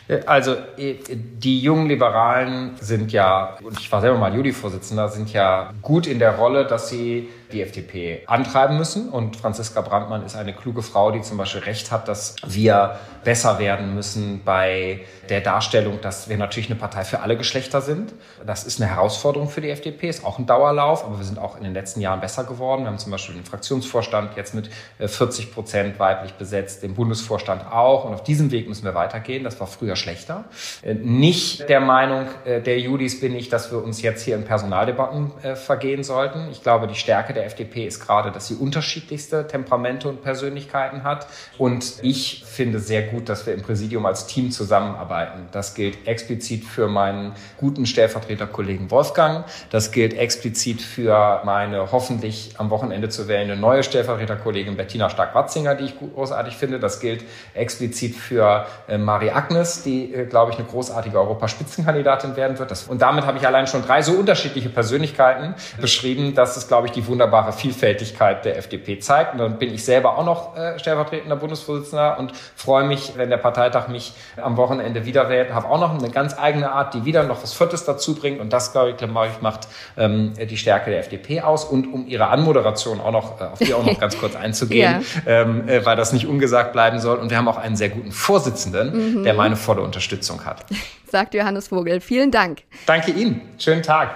Äh, 0.08 0.20
also 0.26 0.56
äh, 0.76 0.96
die 1.08 1.60
jungen 1.60 1.88
Liberalen 1.88 2.72
sind 2.80 3.12
ja, 3.12 3.56
und 3.62 3.78
ich 3.78 3.90
war 3.92 4.00
selber 4.00 4.18
mal 4.18 4.34
Juli-Vorsitzender, 4.34 5.08
sind 5.08 5.32
ja 5.32 5.72
gut 5.82 6.06
in 6.06 6.18
der 6.18 6.36
Rolle, 6.36 6.64
dass 6.66 6.88
sie 6.88 7.28
die 7.52 7.62
FDP 7.62 8.22
antreiben 8.26 8.76
müssen. 8.76 9.08
Und 9.08 9.36
Franziska 9.36 9.80
Brandmann 9.80 10.24
ist 10.24 10.36
eine 10.36 10.52
kluge 10.52 10.82
Frau, 10.82 11.10
die 11.10 11.22
zum 11.22 11.38
Beispiel 11.38 11.62
recht 11.62 11.90
hat, 11.90 12.08
dass 12.08 12.36
wir 12.46 12.98
besser 13.24 13.58
werden 13.58 13.94
müssen 13.94 14.42
bei 14.44 15.00
der 15.28 15.40
Darstellung, 15.40 16.00
dass 16.00 16.28
wir 16.28 16.36
natürlich 16.36 16.70
eine 16.70 16.78
Partei 16.78 17.04
für 17.04 17.20
alle 17.20 17.36
Geschlechter 17.36 17.80
sind. 17.80 18.14
Das 18.46 18.64
ist 18.64 18.80
eine 18.80 18.90
Herausforderung 18.90 19.48
für 19.48 19.60
die 19.60 19.70
FDP, 19.70 20.08
ist 20.08 20.24
auch 20.24 20.38
ein 20.38 20.46
Dauerlauf, 20.46 21.04
aber 21.04 21.18
wir 21.18 21.24
sind 21.24 21.38
auch 21.38 21.56
in 21.56 21.64
den 21.64 21.74
letzten 21.74 22.00
Jahren 22.00 22.20
besser 22.20 22.44
geworden. 22.44 22.82
Wir 22.82 22.88
haben 22.88 22.98
zum 22.98 23.12
Beispiel 23.12 23.34
den 23.34 23.44
Fraktionsvorstand 23.44 24.36
jetzt 24.36 24.54
mit 24.54 24.70
40 24.98 25.44
äh, 25.44 25.48
Prozent 25.52 25.98
weiblich 25.98 26.32
besetzt, 26.34 26.82
den 26.82 26.94
Bundesvorstand 26.94 27.66
auch. 27.70 28.04
Und 28.04 28.14
auf 28.14 28.22
diesem 28.22 28.50
Weg 28.50 28.68
müssen 28.68 28.84
wir 28.84 28.94
weitergehen. 28.94 29.44
Das 29.44 29.58
war 29.60 29.66
früher 29.66 29.96
schlechter. 29.98 30.44
Äh, 30.82 30.94
nicht 30.94 31.68
der 31.68 31.80
Meinung 31.80 32.26
äh, 32.44 32.60
der 32.60 32.78
Judis 32.80 33.20
bin 33.20 33.34
ich, 33.34 33.48
dass 33.48 33.70
wir 33.70 33.82
uns 33.82 34.02
jetzt 34.02 34.22
hier 34.24 34.36
in 34.36 34.44
Personaldebatten 34.44 35.32
vergehen 35.54 36.02
sollten. 36.02 36.48
Ich 36.50 36.62
glaube, 36.62 36.86
die 36.86 36.94
Stärke 36.94 37.32
der 37.32 37.46
FDP 37.46 37.86
ist 37.86 38.00
gerade, 38.00 38.30
dass 38.30 38.46
sie 38.46 38.54
unterschiedlichste 38.54 39.46
Temperamente 39.46 40.08
und 40.08 40.22
Persönlichkeiten 40.22 41.04
hat. 41.04 41.26
Und 41.58 41.94
ich 42.02 42.44
finde 42.46 42.78
sehr 42.78 43.02
gut, 43.02 43.28
dass 43.28 43.46
wir 43.46 43.54
im 43.54 43.62
Präsidium 43.62 44.06
als 44.06 44.26
Team 44.26 44.50
zusammenarbeiten. 44.50 45.48
Das 45.52 45.74
gilt 45.74 46.06
explizit 46.06 46.64
für 46.64 46.88
meinen 46.88 47.34
guten 47.58 47.86
Stellvertreterkollegen 47.86 48.90
Wolfgang. 48.90 49.44
Das 49.70 49.92
gilt 49.92 50.16
explizit 50.16 50.80
für 50.80 51.42
meine 51.44 51.92
hoffentlich 51.92 52.54
am 52.58 52.70
Wochenende 52.70 53.08
zu 53.08 53.28
wählende 53.28 53.56
neue 53.56 53.82
Stellvertreterkollegin 53.82 54.76
Bettina 54.76 55.10
Stark-Watzinger, 55.10 55.74
die 55.74 55.84
ich 55.84 55.98
großartig 55.98 56.56
finde. 56.56 56.78
Das 56.78 57.00
gilt 57.00 57.24
explizit 57.54 58.14
für 58.14 58.66
äh, 58.88 58.98
Marie 58.98 59.30
Agnes, 59.30 59.82
die, 59.88 60.14
äh, 60.14 60.26
glaube 60.26 60.52
ich, 60.52 60.58
eine 60.58 60.66
großartige 60.66 61.18
Europaspitzenkandidatin 61.18 62.36
werden 62.36 62.58
wird. 62.58 62.68
Und 62.88 63.00
damit 63.00 63.24
habe 63.24 63.38
ich 63.38 63.46
allein 63.46 63.66
schon 63.66 63.82
drei 63.82 64.02
so 64.02 64.12
unterschiedliche 64.12 64.68
Persönlichkeiten 64.68 65.54
beschrieben, 65.80 66.34
dass 66.34 66.56
es, 66.56 66.68
glaube 66.68 66.86
ich, 66.86 66.92
die 66.92 67.06
wunderbare 67.06 67.52
Vielfältigkeit 67.52 68.44
der 68.44 68.58
FDP 68.58 68.98
zeigt. 68.98 69.32
Und 69.32 69.38
dann 69.38 69.58
bin 69.58 69.72
ich 69.72 69.84
selber 69.84 70.18
auch 70.18 70.24
noch 70.24 70.56
äh, 70.56 70.78
stellvertretender 70.78 71.36
Bundesvorsitzender 71.36 72.18
und 72.18 72.32
freue 72.54 72.84
mich, 72.84 73.14
wenn 73.16 73.30
der 73.30 73.38
Parteitag 73.38 73.88
mich 73.88 74.12
am 74.36 74.56
Wochenende 74.56 75.06
wieder 75.06 75.28
wählt. 75.28 75.52
Habe 75.52 75.68
auch 75.68 75.80
noch 75.80 75.98
eine 75.98 76.10
ganz 76.10 76.38
eigene 76.38 76.70
Art, 76.70 76.94
die 76.94 77.04
wieder 77.04 77.22
noch 77.22 77.42
was 77.42 77.54
Viertes 77.54 77.84
dazu 77.84 78.14
bringt. 78.14 78.40
Und 78.40 78.52
das, 78.52 78.72
glaube 78.72 78.90
ich, 78.90 79.40
macht 79.40 79.68
ähm, 79.96 80.34
die 80.34 80.56
Stärke 80.56 80.90
der 80.90 81.00
FDP 81.00 81.40
aus. 81.40 81.64
Und 81.64 81.92
um 81.92 82.06
Ihre 82.06 82.28
Anmoderation 82.28 83.00
auch 83.00 83.12
noch, 83.12 83.40
äh, 83.40 83.44
auf 83.44 83.58
die 83.58 83.72
auch 83.72 83.84
noch 83.84 83.98
ganz 83.98 84.18
kurz 84.18 84.36
einzugehen, 84.36 85.04
ja. 85.26 85.42
ähm, 85.42 85.68
äh, 85.68 85.84
weil 85.86 85.96
das 85.96 86.12
nicht 86.12 86.26
ungesagt 86.26 86.72
bleiben 86.72 86.98
soll. 86.98 87.16
Und 87.16 87.30
wir 87.30 87.38
haben 87.38 87.48
auch 87.48 87.56
einen 87.56 87.76
sehr 87.76 87.88
guten 87.88 88.12
Vorsitzenden, 88.12 89.20
mhm. 89.20 89.24
der 89.24 89.34
meine 89.34 89.56
volle 89.78 89.84
Unterstützung 89.84 90.44
hat. 90.44 90.64
Sagt 91.10 91.34
Johannes 91.34 91.68
Vogel. 91.68 92.00
Vielen 92.00 92.30
Dank. 92.30 92.62
Danke 92.86 93.12
Ihnen. 93.12 93.40
Schönen 93.58 93.82
Tag. 93.82 94.10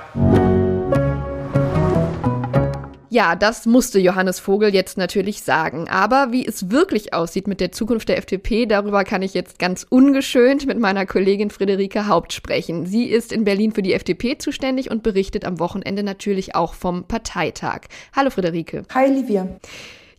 Ja, 3.08 3.36
das 3.36 3.66
musste 3.66 3.98
Johannes 3.98 4.40
Vogel 4.40 4.72
jetzt 4.72 4.96
natürlich 4.96 5.42
sagen. 5.42 5.86
Aber 5.90 6.32
wie 6.32 6.46
es 6.46 6.70
wirklich 6.70 7.12
aussieht 7.12 7.46
mit 7.46 7.60
der 7.60 7.70
Zukunft 7.70 8.08
der 8.08 8.16
FDP, 8.16 8.64
darüber 8.64 9.04
kann 9.04 9.20
ich 9.20 9.34
jetzt 9.34 9.58
ganz 9.58 9.86
ungeschönt 9.88 10.66
mit 10.66 10.78
meiner 10.78 11.04
Kollegin 11.04 11.50
Friederike 11.50 12.08
Haupt 12.08 12.32
sprechen. 12.32 12.86
Sie 12.86 13.04
ist 13.04 13.30
in 13.30 13.44
Berlin 13.44 13.72
für 13.72 13.82
die 13.82 13.92
FDP 13.92 14.38
zuständig 14.38 14.90
und 14.90 15.02
berichtet 15.02 15.44
am 15.44 15.58
Wochenende 15.58 16.02
natürlich 16.02 16.54
auch 16.54 16.72
vom 16.72 17.04
Parteitag. 17.04 17.82
Hallo 18.16 18.30
Friederike. 18.30 18.84
Hi 18.94 19.08
Livia. 19.10 19.46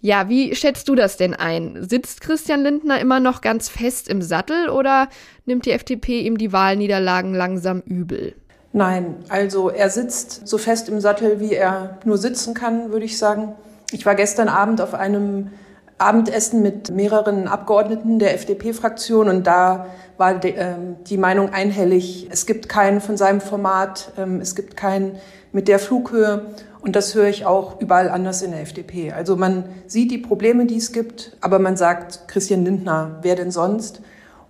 Ja, 0.06 0.28
wie 0.28 0.54
schätzt 0.54 0.90
du 0.90 0.96
das 0.96 1.16
denn 1.16 1.34
ein? 1.34 1.78
Sitzt 1.88 2.20
Christian 2.20 2.62
Lindner 2.62 3.00
immer 3.00 3.22
noch 3.22 3.40
ganz 3.40 3.70
fest 3.70 4.10
im 4.10 4.22
Sattel 4.22 4.68
oder 4.68 5.08
nimmt 5.46 5.66
die 5.66 5.72
FDP 5.72 6.20
ihm 6.20 6.38
die 6.38 6.52
Wahlniederlagen 6.52 7.34
langsam 7.34 7.80
übel? 7.86 8.36
Nein, 8.74 9.16
also 9.30 9.70
er 9.70 9.90
sitzt 9.90 10.46
so 10.46 10.58
fest 10.58 10.90
im 10.90 11.00
Sattel, 11.00 11.40
wie 11.40 11.54
er 11.54 12.00
nur 12.04 12.18
sitzen 12.18 12.54
kann, 12.54 12.92
würde 12.92 13.06
ich 13.06 13.18
sagen. 13.18 13.56
Ich 13.94 14.06
war 14.06 14.16
gestern 14.16 14.50
Abend 14.50 14.82
auf 14.82 14.94
einem 14.94 15.52
Abendessen 16.00 16.62
mit 16.62 16.92
mehreren 16.92 17.48
Abgeordneten 17.48 18.20
der 18.20 18.34
FDP-Fraktion 18.34 19.30
und 19.30 19.48
da 19.48 19.88
war 20.18 20.34
die, 20.34 20.50
äh, 20.50 20.76
die, 21.08 21.18
Meinung 21.18 21.54
einhellig, 21.54 22.28
es 22.30 22.46
gibt 22.46 22.68
keinen 22.68 23.00
von 23.00 23.16
seinem 23.16 23.40
Format, 23.40 24.12
ähm, 24.18 24.42
es 24.42 24.54
gibt 24.54 24.76
keinen 24.76 25.16
mit 25.54 25.70
der 25.70 25.80
Flughöhe 25.80 26.48
und 26.84 26.98
das 26.98 27.16
höre 27.16 27.30
ich 27.30 27.46
auch 27.46 27.80
überall 27.80 28.10
anders 28.10 28.42
in 28.42 28.52
der 28.52 28.62
FDP. 28.62 29.14
Also 29.14 29.38
man 29.38 29.64
sieht 29.88 30.12
die 30.12 30.18
Probleme, 30.18 30.66
die 30.66 30.76
es 30.76 30.92
gibt, 30.92 31.38
aber 31.40 31.58
man 31.58 31.78
sagt, 31.78 32.28
Christian 32.28 32.66
Lindner, 32.66 33.20
wer 33.22 33.38
denn 33.38 33.52
sonst? 33.52 34.02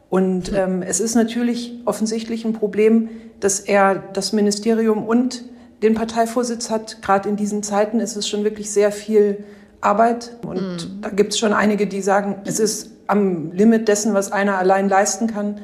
Und 0.09 0.51
ähm, 0.51 0.81
es 0.81 0.99
ist 0.99 1.13
natürlich 1.13 1.79
offensichtlich 1.85 2.43
ein 2.43 2.53
Problem, 2.53 3.09
dass 3.39 3.59
er 3.59 4.01
das 4.13 4.33
Ministerium 4.33 5.05
und 5.05 5.43
den 5.83 5.93
Parteivorsitz 5.93 6.71
hat. 6.71 7.03
Gerade 7.03 7.29
in 7.29 7.35
diesen 7.35 7.61
Zeiten 7.61 7.99
ist 7.99 8.15
es 8.15 8.27
schon 8.27 8.43
wirklich 8.43 8.71
sehr 8.71 8.91
viel 8.91 9.43
Arbeit. 9.79 10.35
Und 10.43 10.57
mhm. 10.61 11.01
da 11.01 11.09
gibt 11.09 11.33
es 11.33 11.39
schon 11.39 11.53
einige, 11.53 11.85
die 11.85 12.01
sagen, 12.01 12.37
es 12.45 12.59
ist 12.59 12.89
am 13.05 13.51
Limit 13.51 13.87
dessen, 13.87 14.15
was 14.15 14.31
einer 14.31 14.57
allein 14.57 14.89
leisten 14.89 15.27
kann. 15.27 15.61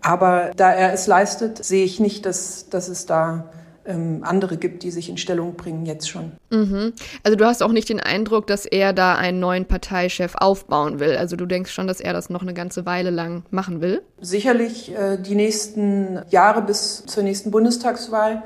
Aber 0.00 0.50
da 0.56 0.72
er 0.72 0.92
es 0.92 1.06
leistet, 1.06 1.64
sehe 1.64 1.84
ich 1.84 2.00
nicht, 2.00 2.26
dass, 2.26 2.68
dass 2.70 2.88
es 2.88 3.06
da 3.06 3.50
ähm, 3.88 4.20
andere 4.22 4.56
gibt, 4.56 4.82
die 4.82 4.90
sich 4.90 5.08
in 5.08 5.16
Stellung 5.16 5.54
bringen, 5.56 5.86
jetzt 5.86 6.08
schon. 6.08 6.32
Mhm. 6.50 6.92
Also 7.24 7.36
du 7.36 7.44
hast 7.46 7.62
auch 7.62 7.72
nicht 7.72 7.88
den 7.88 8.00
Eindruck, 8.00 8.46
dass 8.46 8.66
er 8.66 8.92
da 8.92 9.16
einen 9.16 9.40
neuen 9.40 9.64
Parteichef 9.64 10.34
aufbauen 10.36 11.00
will. 11.00 11.16
Also 11.16 11.36
du 11.36 11.46
denkst 11.46 11.72
schon, 11.72 11.86
dass 11.86 12.00
er 12.00 12.12
das 12.12 12.30
noch 12.30 12.42
eine 12.42 12.54
ganze 12.54 12.86
Weile 12.86 13.10
lang 13.10 13.44
machen 13.50 13.80
will? 13.80 14.02
Sicherlich 14.20 14.94
äh, 14.94 15.16
die 15.16 15.34
nächsten 15.34 16.20
Jahre 16.28 16.62
bis 16.62 17.04
zur 17.06 17.22
nächsten 17.22 17.50
Bundestagswahl. 17.50 18.42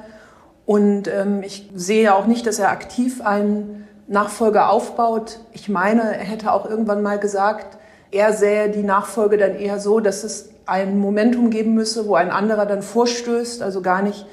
Und 0.65 1.09
ähm, 1.09 1.43
ich 1.43 1.71
sehe 1.75 2.15
auch 2.15 2.27
nicht, 2.27 2.47
dass 2.47 2.59
er 2.59 2.71
aktiv 2.71 3.21
einen 3.21 3.89
Nachfolger 4.07 4.71
aufbaut. 4.71 5.41
Ich 5.53 5.69
meine, 5.69 6.03
er 6.03 6.25
hätte 6.25 6.53
auch 6.53 6.69
irgendwann 6.69 7.03
mal 7.03 7.19
gesagt, 7.19 7.79
er 8.13 8.33
sähe 8.33 8.71
die 8.71 8.83
Nachfolge 8.83 9.39
dann 9.39 9.57
eher 9.57 9.81
so, 9.81 9.99
dass 9.99 10.23
es 10.23 10.51
ein 10.67 10.99
Momentum 10.99 11.51
geben 11.51 11.75
müsse, 11.75 12.07
wo 12.07 12.15
ein 12.15 12.31
anderer 12.31 12.67
dann 12.67 12.83
vorstößt, 12.83 13.63
also 13.63 13.83
gar 13.83 14.03
nicht 14.03 14.27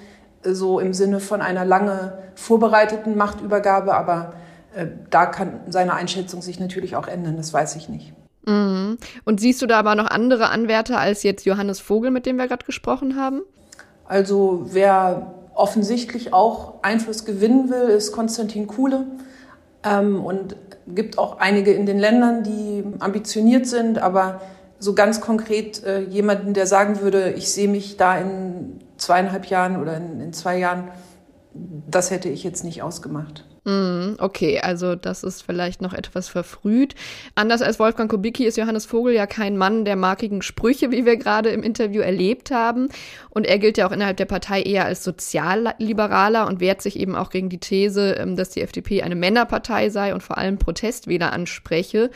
so 0.44 0.80
im 0.80 0.94
Sinne 0.94 1.20
von 1.20 1.42
einer 1.42 1.66
lange 1.66 2.18
vorbereiteten 2.36 3.18
Machtübergabe, 3.18 3.94
aber 3.94 4.34
äh, 4.76 4.88
da 5.10 5.26
kann 5.26 5.62
seine 5.68 5.94
Einschätzung 5.94 6.42
sich 6.42 6.60
natürlich 6.60 6.96
auch 6.96 7.08
ändern, 7.08 7.38
das 7.38 7.54
weiß 7.54 7.76
ich 7.76 7.90
nicht. 7.90 8.14
Mhm. 8.46 8.98
Und 9.26 9.40
siehst 9.40 9.62
du 9.62 9.68
da 9.68 9.80
aber 9.80 9.96
noch 9.96 10.08
andere 10.08 10.50
Anwärter 10.50 11.00
als 11.00 11.24
jetzt 11.24 11.46
Johannes 11.46 11.80
Vogel, 11.80 12.12
mit 12.12 12.26
dem 12.26 12.38
wir 12.38 12.48
gerade 12.48 12.66
gesprochen 12.66 13.16
haben? 13.16 13.42
Also 14.06 14.66
wer 14.70 15.34
offensichtlich 15.54 16.34
auch 16.34 16.82
Einfluss 16.82 17.26
gewinnen 17.26 17.70
will, 17.70 17.90
ist 17.90 18.12
Konstantin 18.12 18.68
Kuhle. 18.68 19.06
Ähm, 19.84 20.24
und 20.24 20.56
gibt 20.88 21.18
auch 21.18 21.40
einige 21.40 21.72
in 21.72 21.86
den 21.86 22.00
Ländern, 22.00 22.44
die 22.44 22.84
ambitioniert 23.00 23.68
sind, 23.68 24.00
aber 24.00 24.42
so 24.80 24.96
ganz 24.96 25.22
konkret 25.22 25.84
äh, 25.84 26.02
jemanden, 26.02 26.54
der 26.54 26.66
sagen 26.66 27.02
würde, 27.02 27.32
ich 27.34 27.52
sehe 27.52 27.68
mich 27.68 27.98
da 27.98 28.18
in 28.18 28.80
zweieinhalb 29.00 29.46
Jahren 29.48 29.82
oder 29.82 29.98
in, 29.98 30.22
in 30.22 30.34
zwei 30.34 30.58
Jahren, 30.58 30.90
das 31.54 32.12
hätte 32.12 32.30
ich 32.30 32.44
jetzt 32.44 32.64
nicht 32.64 32.82
ausgemacht. 32.84 33.44
Mhm, 33.66 34.16
okay, 34.20 34.60
also 34.62 34.96
das 34.96 35.24
ist 35.24 35.42
vielleicht 35.44 35.82
noch 35.82 35.94
etwas 35.94 36.30
verfrüht. 36.30 36.96
Anders 37.36 37.62
als 37.62 37.78
Wolfgang 37.80 38.10
Kubicki 38.10 38.46
ist 38.46 38.58
Johannes 38.58 38.86
Vogel 38.86 39.14
ja 39.14 39.28
kein 39.28 39.58
Mann 39.58 39.86
der 39.86 39.96
markigen 39.96 40.42
Sprüche, 40.42 40.92
wie 40.92 41.06
wir 41.06 41.18
gerade 41.18 41.50
im 41.50 41.62
Interview 41.62 42.02
erlebt 42.02 42.52
haben. 42.52 42.90
Und 43.30 43.46
er 43.46 43.60
gilt 43.60 43.78
ja 43.78 43.88
auch 43.88 43.92
innerhalb 43.92 44.18
der 44.18 44.26
Partei 44.26 44.62
eher 44.62 44.86
als 44.86 45.04
Sozialliberaler 45.04 46.48
und 46.48 46.60
wehrt 46.62 46.82
sich 46.82 46.98
eben 47.00 47.16
auch 47.16 47.30
gegen 47.30 47.50
die 47.50 47.60
These, 47.60 48.14
ähm, 48.14 48.36
dass 48.36 48.50
die 48.50 48.62
FDP 48.62 49.04
eine 49.04 49.16
Männerpartei 49.16 49.90
sei 49.90 50.14
und 50.14 50.24
vor 50.24 50.38
allem 50.38 50.58
Protestwähler 50.58 51.34
anspreche. 51.34 52.10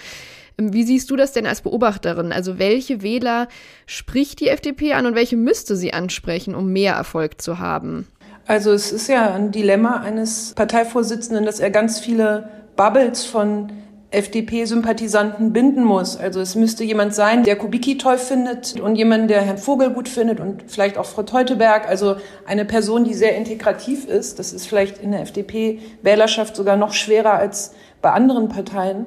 Ähm, 0.57 0.73
wie 0.73 0.83
siehst 0.83 1.09
du 1.11 1.15
das 1.15 1.31
denn 1.31 1.45
als 1.45 1.61
Beobachterin? 1.61 2.31
Also 2.31 2.59
welche 2.59 3.01
Wähler 3.01 3.47
spricht 3.85 4.39
die 4.39 4.49
FDP 4.49 4.93
an 4.93 5.05
und 5.05 5.15
welche 5.15 5.37
müsste 5.37 5.75
sie 5.75 5.93
ansprechen, 5.93 6.55
um 6.55 6.71
mehr 6.71 6.93
Erfolg 6.93 7.41
zu 7.41 7.59
haben? 7.59 8.07
Also 8.45 8.71
es 8.71 8.91
ist 8.91 9.07
ja 9.07 9.33
ein 9.33 9.51
Dilemma 9.51 10.01
eines 10.01 10.53
Parteivorsitzenden, 10.55 11.45
dass 11.45 11.59
er 11.59 11.69
ganz 11.69 11.99
viele 11.99 12.49
Bubbles 12.75 13.23
von 13.23 13.71
FDP-Sympathisanten 14.13 15.53
binden 15.53 15.83
muss. 15.83 16.17
Also 16.17 16.39
es 16.39 16.55
müsste 16.55 16.83
jemand 16.83 17.15
sein, 17.15 17.43
der 17.43 17.55
Kubicki 17.55 17.97
toll 17.97 18.19
findet 18.19 18.79
und 18.79 18.95
jemand, 18.95 19.29
der 19.29 19.41
Herrn 19.41 19.57
Vogel 19.57 19.89
gut 19.89 20.07
findet 20.07 20.39
und 20.39 20.65
vielleicht 20.67 20.97
auch 20.97 21.05
Frau 21.05 21.23
Teuteberg. 21.23 21.87
Also 21.87 22.17
eine 22.45 22.63
Person, 22.63 23.05
die 23.05 23.15
sehr 23.15 23.35
integrativ 23.35 24.05
ist. 24.05 24.37
Das 24.37 24.53
ist 24.53 24.67
vielleicht 24.67 24.99
in 24.99 25.11
der 25.11 25.21
FDP-Wählerschaft 25.21 26.55
sogar 26.55 26.77
noch 26.77 26.93
schwerer 26.93 27.33
als 27.33 27.73
bei 28.01 28.11
anderen 28.11 28.49
Parteien. 28.49 29.05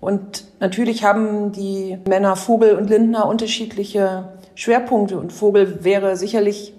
Und 0.00 0.44
natürlich 0.60 1.04
haben 1.04 1.52
die 1.52 1.98
Männer 2.08 2.36
Vogel 2.36 2.76
und 2.76 2.88
Lindner 2.88 3.26
unterschiedliche 3.26 4.28
Schwerpunkte. 4.54 5.18
Und 5.18 5.32
Vogel 5.32 5.84
wäre 5.84 6.16
sicherlich 6.16 6.74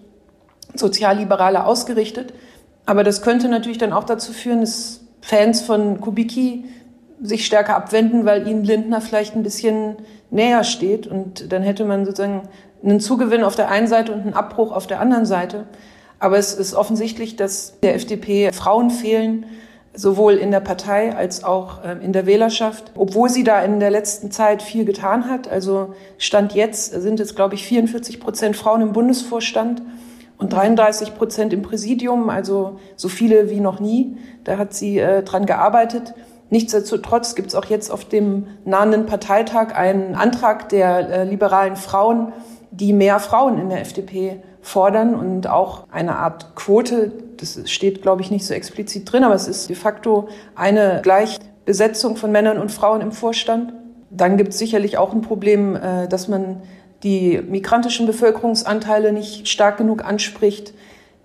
sozialliberaler 0.74 1.66
ausgerichtet. 1.66 2.34
Aber 2.86 3.04
das 3.04 3.22
könnte 3.22 3.50
natürlich 3.50 3.78
dann 3.78 3.94
auch 3.94 4.06
dazu 4.06 4.32
führen, 4.34 4.62
dass 4.62 5.02
Fans 5.22 5.62
von 5.62 6.00
Kubicki 6.00 6.66
sich 7.22 7.46
stärker 7.46 7.76
abwenden, 7.76 8.26
weil 8.26 8.48
ihnen 8.48 8.64
Lindner 8.64 9.02
vielleicht 9.02 9.36
ein 9.36 9.44
bisschen 9.44 9.98
näher 10.32 10.64
steht. 10.64 11.06
Und 11.06 11.52
dann 11.52 11.62
hätte 11.62 11.86
man 11.86 12.06
sozusagen 12.06 12.44
einen 12.84 13.00
Zugewinn 13.02 13.44
auf 13.44 13.56
der 13.56 13.70
einen 13.70 13.88
Seite 13.88 14.14
und 14.14 14.22
einen 14.22 14.34
Abbruch 14.34 14.72
auf 14.72 14.88
der 14.88 15.02
anderen 15.02 15.26
Seite. 15.26 15.66
Aber 16.20 16.38
es 16.38 16.54
ist 16.54 16.74
offensichtlich, 16.74 17.36
dass 17.36 17.80
der 17.82 17.96
FDP 17.96 18.52
Frauen 18.54 18.90
fehlen, 18.90 19.46
sowohl 20.00 20.36
in 20.36 20.52
der 20.52 20.62
Partei 20.62 21.14
als 21.14 21.44
auch 21.44 21.80
ähm, 21.84 22.00
in 22.00 22.14
der 22.14 22.26
Wählerschaft, 22.26 22.92
obwohl 22.96 23.30
sie 23.30 23.44
da 23.44 23.62
in 23.62 23.82
der 23.82 23.92
letzten 23.92 24.32
Zeit 24.32 24.62
viel 24.62 24.86
getan 24.86 25.30
hat. 25.30 25.50
Also 25.50 25.94
Stand 26.18 26.54
jetzt 26.54 26.94
sind 26.94 27.20
es, 27.20 27.36
glaube 27.36 27.56
ich, 27.56 27.66
44 27.66 28.22
Prozent 28.22 28.56
Frauen 28.56 28.82
im 28.82 28.94
Bundesvorstand 28.94 29.82
und 30.38 30.54
33 30.54 31.16
Prozent 31.16 31.52
im 31.52 31.64
Präsidium, 31.64 32.30
also 32.30 32.80
so 32.96 33.10
viele 33.10 33.50
wie 33.50 33.60
noch 33.60 33.82
nie. 33.82 34.16
Da 34.46 34.58
hat 34.58 34.74
sie 34.74 35.00
äh, 35.00 35.22
dran 35.22 35.46
gearbeitet. 35.46 36.14
Nichtsdestotrotz 36.50 37.36
gibt 37.36 37.50
es 37.50 37.56
auch 37.56 37.66
jetzt 37.66 37.92
auf 37.92 38.06
dem 38.06 38.48
nahenden 38.64 39.06
Parteitag 39.06 39.76
einen 39.76 40.16
Antrag 40.16 40.70
der 40.70 41.10
äh, 41.10 41.24
liberalen 41.26 41.76
Frauen, 41.76 42.32
die 42.72 42.94
mehr 42.94 43.20
Frauen 43.20 43.60
in 43.60 43.68
der 43.68 43.82
FDP 43.82 44.42
fordern 44.70 45.16
und 45.16 45.48
auch 45.48 45.86
eine 45.92 46.18
Art 46.18 46.56
Quote. 46.56 47.12
Das 47.38 47.60
steht, 47.70 48.02
glaube 48.02 48.22
ich, 48.22 48.30
nicht 48.30 48.46
so 48.46 48.54
explizit 48.54 49.12
drin, 49.12 49.24
aber 49.24 49.34
es 49.34 49.48
ist 49.48 49.68
de 49.70 49.76
facto 49.76 50.30
eine 50.56 51.00
Gleichbesetzung 51.02 52.16
von 52.16 52.32
Männern 52.32 52.60
und 52.60 52.72
Frauen 52.72 53.02
im 53.02 53.12
Vorstand. 53.12 53.74
Dann 54.12 54.38
gibt 54.38 54.54
es 54.54 54.60
sicherlich 54.60 54.98
auch 54.98 55.14
ein 55.14 55.22
Problem, 55.22 55.76
äh, 55.76 56.08
dass 56.08 56.28
man 56.28 56.62
die 57.04 57.42
migrantischen 57.42 58.06
Bevölkerungsanteile 58.06 59.12
nicht 59.12 59.48
stark 59.48 59.78
genug 59.78 60.04
anspricht. 60.06 60.74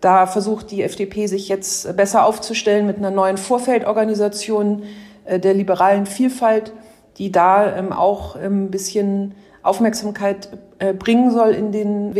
Da 0.00 0.26
versucht 0.26 0.70
die 0.70 0.82
FDP 0.82 1.26
sich 1.26 1.48
jetzt 1.48 1.96
besser 1.96 2.26
aufzustellen 2.26 2.86
mit 2.86 2.96
einer 2.96 3.10
neuen 3.10 3.36
Vorfeldorganisation 3.36 4.84
äh, 5.24 5.38
der 5.38 5.52
liberalen 5.52 6.06
Vielfalt, 6.06 6.72
die 7.18 7.30
da 7.30 7.76
ähm, 7.76 7.92
auch 7.92 8.36
ein 8.36 8.70
bisschen 8.70 9.34
Aufmerksamkeit 9.62 10.48
äh, 10.78 10.94
bringen 10.94 11.30
soll 11.30 11.50
in 11.50 11.72
den 11.72 12.14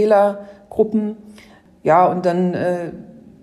Wählergruppen. 0.75 1.17
Ja, 1.83 2.07
und 2.07 2.27
dann 2.27 2.55
äh, 2.55 2.93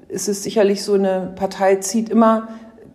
ist 0.08 0.28
es 0.28 0.44
sicherlich 0.44 0.84
so, 0.84 0.94
eine 0.94 1.34
Partei 1.36 1.76
zieht 1.78 2.10
immer 2.10 2.48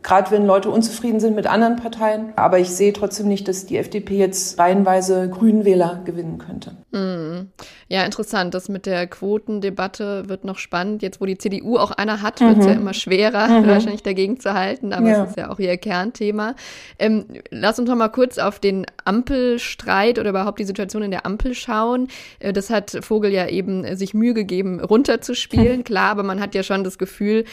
gerade 0.03 0.31
wenn 0.31 0.47
Leute 0.47 0.71
unzufrieden 0.71 1.19
sind 1.19 1.35
mit 1.35 1.49
anderen 1.49 1.75
Parteien. 1.75 2.33
Aber 2.37 2.61
ich 2.61 2.71
sehe 2.71 2.93
trotzdem 2.93 3.27
nicht, 3.27 3.49
dass 3.49 3.67
die 3.67 3.77
FDP 3.77 4.17
jetzt 4.17 4.57
reihenweise 4.57 5.29
Grünwähler 5.29 6.01
gewinnen 6.05 6.39
könnte. 6.39 6.77
Mhm. 6.97 7.49
Ja, 7.89 8.05
interessant. 8.05 8.55
Das 8.55 8.69
mit 8.69 8.87
der 8.87 9.07
Quotendebatte 9.07 10.29
wird 10.29 10.45
noch 10.45 10.59
spannend. 10.59 11.03
Jetzt, 11.03 11.21
wo 11.21 11.27
die 11.27 11.39
CDU 11.39 11.77
auch 11.77 11.91
einer 11.91 12.23
hat, 12.23 12.41
wird 12.41 12.59
es 12.59 12.65
mhm. 12.65 12.71
ja 12.71 12.75
immer 12.75 12.95
schwerer, 12.95 13.49
mhm. 13.49 13.67
wahrscheinlich 13.67 14.03
dagegen 14.03 14.41
zu 14.41 14.55
halten. 14.55 14.93
Aber 14.93 15.09
ja. 15.09 15.25
es 15.25 15.31
ist 15.31 15.37
ja 15.37 15.51
auch 15.51 15.59
ihr 15.59 15.77
Kernthema. 15.77 16.55
Ähm, 16.99 17.27
lass 17.51 17.79
uns 17.79 17.89
noch 17.89 17.97
mal 17.97 18.09
kurz 18.09 18.39
auf 18.39 18.59
den 18.59 18.87
Ampelstreit 19.05 20.19
oder 20.19 20.31
überhaupt 20.31 20.59
die 20.59 20.65
Situation 20.65 21.03
in 21.03 21.11
der 21.11 21.27
Ampel 21.27 21.55
schauen. 21.55 22.09
Äh, 22.39 22.53
das 22.53 22.71
hat 22.71 22.97
Vogel 23.03 23.33
ja 23.33 23.49
eben 23.49 23.97
sich 23.97 24.15
Mühe 24.15 24.35
gegeben, 24.35 24.81
runterzuspielen. 24.81 25.85
Klar, 25.85 26.11
aber 26.11 26.23
man 26.23 26.41
hat 26.41 26.55
ja 26.55 26.63
schon 26.63 26.83
das 26.83 26.99
Gefühl, 26.99 27.45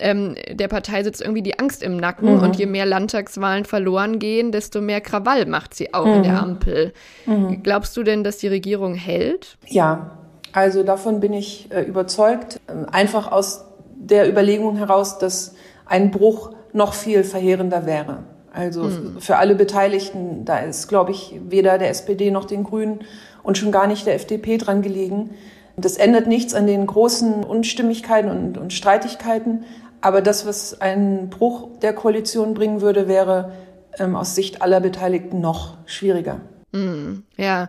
ähm, 0.00 0.34
der 0.50 0.68
Partei 0.68 1.02
sitzt 1.02 1.20
irgendwie 1.20 1.42
die 1.42 1.58
Angst 1.58 1.82
im 1.82 1.96
Nacken 1.96 2.36
mhm. 2.36 2.42
und 2.42 2.56
je 2.56 2.66
mehr 2.66 2.86
Landtagswahlen 2.86 3.64
verloren 3.64 4.18
gehen, 4.18 4.50
desto 4.50 4.80
mehr 4.80 5.00
Krawall 5.00 5.46
macht 5.46 5.74
sie 5.74 5.94
auch 5.94 6.06
mhm. 6.06 6.14
in 6.14 6.22
der 6.22 6.32
mhm. 6.32 6.38
Ampel. 6.38 6.92
Mhm. 7.26 7.62
Glaubst 7.62 7.96
du 7.96 8.02
denn, 8.02 8.24
dass 8.24 8.38
die 8.38 8.48
Regierung 8.48 8.89
hält? 8.94 9.56
Ja, 9.66 10.18
also 10.52 10.82
davon 10.82 11.20
bin 11.20 11.32
ich 11.32 11.70
äh, 11.70 11.82
überzeugt. 11.82 12.60
Ähm, 12.68 12.86
einfach 12.90 13.30
aus 13.30 13.64
der 13.94 14.28
Überlegung 14.28 14.76
heraus, 14.76 15.18
dass 15.18 15.54
ein 15.86 16.10
Bruch 16.10 16.52
noch 16.72 16.94
viel 16.94 17.24
verheerender 17.24 17.86
wäre. 17.86 18.24
Also 18.52 18.84
mhm. 18.84 19.20
für 19.20 19.36
alle 19.36 19.54
Beteiligten, 19.54 20.44
da 20.44 20.58
ist, 20.58 20.88
glaube 20.88 21.12
ich, 21.12 21.38
weder 21.48 21.78
der 21.78 21.90
SPD 21.90 22.30
noch 22.30 22.44
den 22.44 22.64
Grünen 22.64 23.00
und 23.42 23.58
schon 23.58 23.72
gar 23.72 23.86
nicht 23.86 24.06
der 24.06 24.14
FDP 24.14 24.58
dran 24.58 24.82
gelegen. 24.82 25.30
Das 25.76 25.96
ändert 25.96 26.26
nichts 26.26 26.54
an 26.54 26.66
den 26.66 26.86
großen 26.86 27.44
Unstimmigkeiten 27.44 28.30
und, 28.30 28.58
und 28.58 28.72
Streitigkeiten, 28.72 29.64
aber 30.00 30.20
das, 30.20 30.46
was 30.46 30.80
einen 30.80 31.30
Bruch 31.30 31.68
der 31.82 31.92
Koalition 31.92 32.54
bringen 32.54 32.80
würde, 32.80 33.06
wäre 33.06 33.52
ähm, 33.98 34.16
aus 34.16 34.34
Sicht 34.34 34.62
aller 34.62 34.80
Beteiligten 34.80 35.40
noch 35.40 35.76
schwieriger. 35.86 36.40
Mm, 36.72 37.22
ja. 37.36 37.68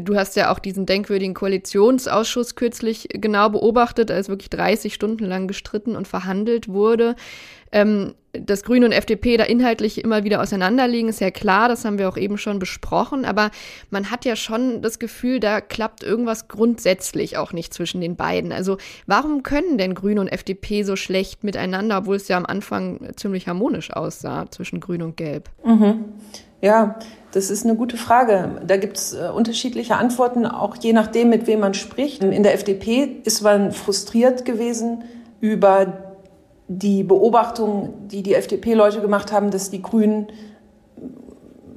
Du 0.00 0.16
hast 0.16 0.36
ja 0.36 0.52
auch 0.52 0.58
diesen 0.58 0.86
denkwürdigen 0.86 1.34
Koalitionsausschuss 1.34 2.54
kürzlich 2.54 3.08
genau 3.12 3.48
beobachtet, 3.50 4.10
als 4.10 4.28
wirklich 4.28 4.50
30 4.50 4.94
Stunden 4.94 5.24
lang 5.24 5.48
gestritten 5.48 5.96
und 5.96 6.08
verhandelt 6.08 6.68
wurde. 6.68 7.16
Ähm, 7.72 8.14
dass 8.32 8.64
Grüne 8.64 8.86
und 8.86 8.92
FDP 8.92 9.36
da 9.36 9.44
inhaltlich 9.44 10.02
immer 10.02 10.24
wieder 10.24 10.42
auseinanderliegen, 10.42 11.08
ist 11.08 11.20
ja 11.20 11.30
klar, 11.30 11.68
das 11.68 11.84
haben 11.84 11.98
wir 11.98 12.08
auch 12.08 12.16
eben 12.16 12.38
schon 12.38 12.58
besprochen, 12.58 13.24
aber 13.24 13.50
man 13.90 14.10
hat 14.10 14.24
ja 14.24 14.36
schon 14.36 14.82
das 14.82 14.98
Gefühl, 14.98 15.40
da 15.40 15.60
klappt 15.60 16.02
irgendwas 16.02 16.48
grundsätzlich 16.48 17.36
auch 17.36 17.52
nicht 17.52 17.72
zwischen 17.72 18.00
den 18.00 18.16
beiden. 18.16 18.52
Also 18.52 18.76
warum 19.06 19.42
können 19.42 19.78
denn 19.78 19.94
Grüne 19.94 20.20
und 20.20 20.28
FDP 20.28 20.82
so 20.82 20.96
schlecht 20.96 21.44
miteinander, 21.44 21.98
obwohl 21.98 22.16
es 22.16 22.28
ja 22.28 22.36
am 22.36 22.46
Anfang 22.46 23.08
ziemlich 23.16 23.48
harmonisch 23.48 23.92
aussah 23.92 24.50
zwischen 24.50 24.80
Grün 24.80 25.02
und 25.02 25.16
Gelb? 25.16 25.50
Mhm. 25.64 26.04
Ja, 26.66 26.96
das 27.30 27.48
ist 27.48 27.64
eine 27.64 27.76
gute 27.76 27.96
Frage. 27.96 28.60
Da 28.66 28.76
gibt 28.76 28.96
es 28.96 29.14
äh, 29.14 29.28
unterschiedliche 29.32 29.94
Antworten, 29.94 30.46
auch 30.46 30.74
je 30.74 30.92
nachdem, 30.92 31.28
mit 31.28 31.46
wem 31.46 31.60
man 31.60 31.74
spricht. 31.74 32.24
In 32.24 32.42
der 32.42 32.54
FDP 32.54 33.20
ist 33.22 33.40
man 33.42 33.70
frustriert 33.70 34.44
gewesen 34.44 35.04
über 35.40 36.16
die 36.66 37.04
Beobachtung, 37.04 38.08
die 38.08 38.24
die 38.24 38.34
FDP-Leute 38.34 39.00
gemacht 39.00 39.30
haben, 39.30 39.52
dass 39.52 39.70
die 39.70 39.80
Grünen 39.80 40.26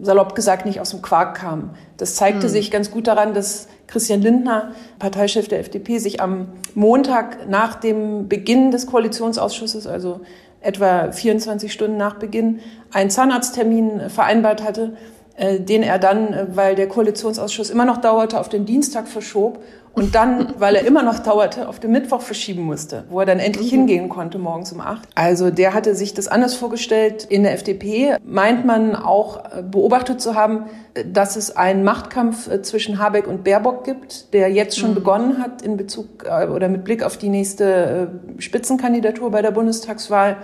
salopp 0.02 0.34
gesagt 0.34 0.65
nicht 0.65 0.80
aus 0.80 0.89
dem 0.89 1.04
Quark 1.04 1.38
kamen. 1.38 1.69
Das 1.97 2.15
zeigte 2.15 2.47
mhm. 2.47 2.52
sich 2.52 2.71
ganz 2.71 2.89
gut 2.89 3.06
daran, 3.06 3.36
dass 3.36 3.67
Christian 3.86 4.23
Lindner, 4.23 4.71
Parteichef 4.97 5.49
der 5.49 5.60
FDP, 5.60 5.99
sich 5.99 6.19
am 6.19 6.47
Montag 6.73 7.47
nach 7.47 7.75
dem 7.75 8.28
Beginn 8.28 8.71
des 8.71 8.88
Koalitionsausschusses, 8.88 9.86
also 9.86 10.21
etwa 10.61 11.11
24 11.11 11.71
Stunden 11.71 11.97
nach 11.97 12.15
Beginn, 12.15 12.59
einen 12.91 13.09
Zahnarzttermin 13.09 14.09
vereinbart 14.09 14.63
hatte, 14.63 14.97
den 15.60 15.84
er 15.84 15.99
dann, 15.99 16.49
weil 16.54 16.75
der 16.75 16.88
Koalitionsausschuss 16.88 17.69
immer 17.69 17.86
noch 17.86 17.97
dauerte, 17.97 18.39
auf 18.39 18.49
den 18.49 18.65
Dienstag 18.65 19.08
verschob 19.08 19.60
und 19.93 20.15
dann, 20.15 20.54
weil 20.60 20.75
er 20.75 20.86
immer 20.86 21.04
noch 21.04 21.19
dauerte, 21.19 21.67
auf 21.67 21.80
den 21.80 21.91
Mittwoch 21.91 22.21
verschieben 22.21 22.63
musste, 22.63 23.04
wo 23.10 23.19
er 23.19 23.25
dann 23.25 23.39
endlich 23.39 23.71
mhm. 23.71 23.78
hingehen 23.78 24.10
konnte 24.10 24.39
morgens 24.39 24.71
um 24.71 24.82
acht. 24.82 25.08
Also 25.15 25.49
der 25.49 25.73
hatte 25.73 25.95
sich 25.95 26.13
das 26.13 26.28
anders 26.28 26.56
vorgestellt. 26.56 27.25
In 27.25 27.43
der 27.43 27.54
FDP 27.54 28.17
meint 28.23 28.65
man 28.65 28.95
auch 28.95 29.38
äh, 29.38 29.62
beobachtet 29.62 30.21
zu 30.21 30.36
haben, 30.36 30.65
dass 31.06 31.36
es 31.36 31.56
einen 31.56 31.84
Machtkampf 31.84 32.49
äh, 32.49 32.62
zwischen 32.62 32.99
Habeck 32.99 33.28
und 33.28 33.43
Baerbock 33.43 33.84
gibt, 33.84 34.34
der 34.34 34.49
jetzt 34.52 34.78
schon 34.78 34.91
mhm. 34.91 34.95
begonnen 34.95 35.38
hat 35.43 35.62
in 35.62 35.78
Bezug 35.78 36.25
äh, 36.25 36.47
oder 36.47 36.69
mit 36.69 36.84
Blick 36.84 37.04
auf 37.04 37.17
die 37.17 37.30
nächste 37.30 38.21
Spitzenkandidatur 38.38 39.32
bei 39.32 39.41
der 39.41 39.52
Bundestagswahl 39.52 40.38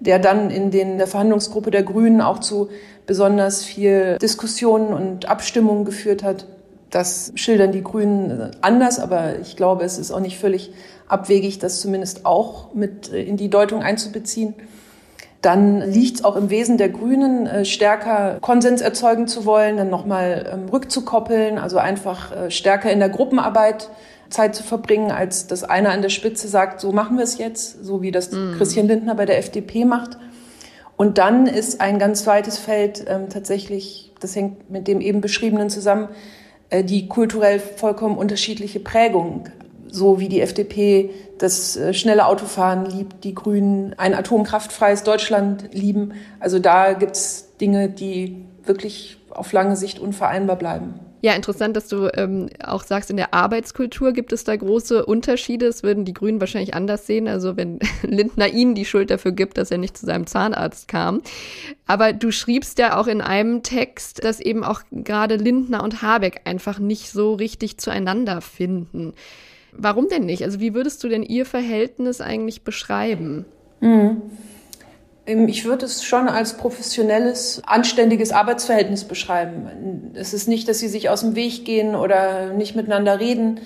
der 0.00 0.18
dann 0.18 0.50
in 0.50 0.70
den, 0.70 0.98
der 0.98 1.06
Verhandlungsgruppe 1.06 1.70
der 1.70 1.82
Grünen 1.82 2.20
auch 2.20 2.38
zu 2.38 2.68
besonders 3.06 3.64
viel 3.64 4.18
Diskussionen 4.18 4.92
und 4.92 5.28
Abstimmungen 5.28 5.84
geführt 5.84 6.22
hat. 6.22 6.46
Das 6.90 7.32
schildern 7.34 7.72
die 7.72 7.82
Grünen 7.82 8.50
anders, 8.60 8.98
aber 8.98 9.38
ich 9.40 9.56
glaube, 9.56 9.84
es 9.84 9.98
ist 9.98 10.10
auch 10.10 10.20
nicht 10.20 10.38
völlig 10.38 10.72
abwegig, 11.06 11.58
das 11.58 11.80
zumindest 11.80 12.24
auch 12.24 12.74
mit 12.74 13.08
in 13.08 13.36
die 13.36 13.50
Deutung 13.50 13.82
einzubeziehen. 13.82 14.54
Dann 15.42 15.80
liegt 15.80 16.16
es 16.16 16.24
auch 16.24 16.34
im 16.34 16.50
Wesen 16.50 16.78
der 16.78 16.88
Grünen, 16.88 17.46
äh, 17.46 17.64
stärker 17.64 18.38
Konsens 18.40 18.80
erzeugen 18.80 19.28
zu 19.28 19.44
wollen, 19.44 19.76
dann 19.76 19.88
nochmal 19.88 20.50
ähm, 20.52 20.68
rückzukoppeln, 20.68 21.58
also 21.58 21.78
einfach 21.78 22.32
äh, 22.32 22.50
stärker 22.50 22.90
in 22.90 22.98
der 22.98 23.08
Gruppenarbeit 23.08 23.88
Zeit 24.30 24.54
zu 24.54 24.62
verbringen, 24.62 25.10
als 25.10 25.46
dass 25.46 25.64
einer 25.64 25.90
an 25.90 26.02
der 26.02 26.08
Spitze 26.08 26.48
sagt, 26.48 26.80
so 26.80 26.92
machen 26.92 27.16
wir 27.16 27.24
es 27.24 27.38
jetzt, 27.38 27.84
so 27.84 28.02
wie 28.02 28.10
das 28.10 28.30
mm. 28.30 28.54
Christian 28.56 28.86
Lindner 28.86 29.14
bei 29.14 29.26
der 29.26 29.38
FDP 29.38 29.84
macht. 29.84 30.18
Und 30.96 31.18
dann 31.18 31.46
ist 31.46 31.80
ein 31.80 31.98
ganz 31.98 32.26
weites 32.26 32.58
Feld 32.58 33.04
ähm, 33.08 33.28
tatsächlich, 33.28 34.12
das 34.20 34.34
hängt 34.34 34.68
mit 34.70 34.88
dem 34.88 35.00
eben 35.00 35.20
beschriebenen 35.20 35.70
zusammen, 35.70 36.08
äh, 36.70 36.84
die 36.84 37.08
kulturell 37.08 37.60
vollkommen 37.60 38.18
unterschiedliche 38.18 38.80
Prägung. 38.80 39.48
So 39.90 40.20
wie 40.20 40.28
die 40.28 40.40
FDP 40.40 41.10
das 41.38 41.76
äh, 41.76 41.94
schnelle 41.94 42.26
Autofahren 42.26 42.84
liebt, 42.84 43.24
die 43.24 43.34
Grünen 43.34 43.94
ein 43.96 44.12
atomkraftfreies 44.12 45.04
Deutschland 45.04 45.70
lieben. 45.72 46.12
Also 46.40 46.58
da 46.58 46.92
gibt's 46.92 47.48
Dinge, 47.60 47.88
die 47.88 48.44
wirklich 48.64 49.18
auf 49.30 49.52
lange 49.52 49.76
Sicht 49.76 49.98
unvereinbar 49.98 50.56
bleiben. 50.56 50.94
Ja, 51.20 51.34
interessant, 51.34 51.76
dass 51.76 51.88
du 51.88 52.08
ähm, 52.14 52.48
auch 52.62 52.84
sagst, 52.84 53.10
in 53.10 53.16
der 53.16 53.34
Arbeitskultur 53.34 54.12
gibt 54.12 54.32
es 54.32 54.44
da 54.44 54.54
große 54.54 55.04
Unterschiede. 55.04 55.66
Das 55.66 55.82
würden 55.82 56.04
die 56.04 56.14
Grünen 56.14 56.40
wahrscheinlich 56.40 56.74
anders 56.74 57.06
sehen. 57.06 57.26
Also 57.26 57.56
wenn 57.56 57.80
Lindner 58.02 58.48
ihnen 58.48 58.74
die 58.74 58.84
Schuld 58.84 59.10
dafür 59.10 59.32
gibt, 59.32 59.58
dass 59.58 59.70
er 59.70 59.78
nicht 59.78 59.96
zu 59.96 60.06
seinem 60.06 60.26
Zahnarzt 60.26 60.86
kam. 60.86 61.22
Aber 61.86 62.12
du 62.12 62.30
schriebst 62.30 62.78
ja 62.78 62.96
auch 62.96 63.08
in 63.08 63.20
einem 63.20 63.64
Text, 63.64 64.22
dass 64.22 64.38
eben 64.38 64.62
auch 64.62 64.82
gerade 64.92 65.36
Lindner 65.36 65.82
und 65.82 66.02
Habeck 66.02 66.42
einfach 66.44 66.78
nicht 66.78 67.10
so 67.10 67.34
richtig 67.34 67.78
zueinander 67.78 68.40
finden. 68.40 69.14
Warum 69.72 70.08
denn 70.08 70.24
nicht? 70.24 70.44
Also 70.44 70.60
wie 70.60 70.74
würdest 70.74 71.02
du 71.02 71.08
denn 71.08 71.22
ihr 71.22 71.46
Verhältnis 71.46 72.20
eigentlich 72.20 72.62
beschreiben? 72.62 73.44
Mhm. 73.80 74.22
Ähm, 75.28 75.46
ich 75.48 75.64
würde 75.64 75.86
es 75.86 76.02
schon 76.02 76.28
als 76.28 76.54
professionelles, 76.54 77.62
anständiges 77.66 78.32
Arbeitsverhältnis 78.32 79.04
beschreiben. 79.04 80.10
Es 80.14 80.34
ist 80.34 80.48
nicht, 80.48 80.68
dass 80.68 80.80
sie 80.80 80.88
sich 80.88 81.10
aus 81.10 81.20
dem 81.20 81.36
Weg 81.36 81.64
gehen 81.64 81.94
oder 81.94 82.52
nicht 82.52 82.74
miteinander 82.74 83.20
reden. 83.20 83.60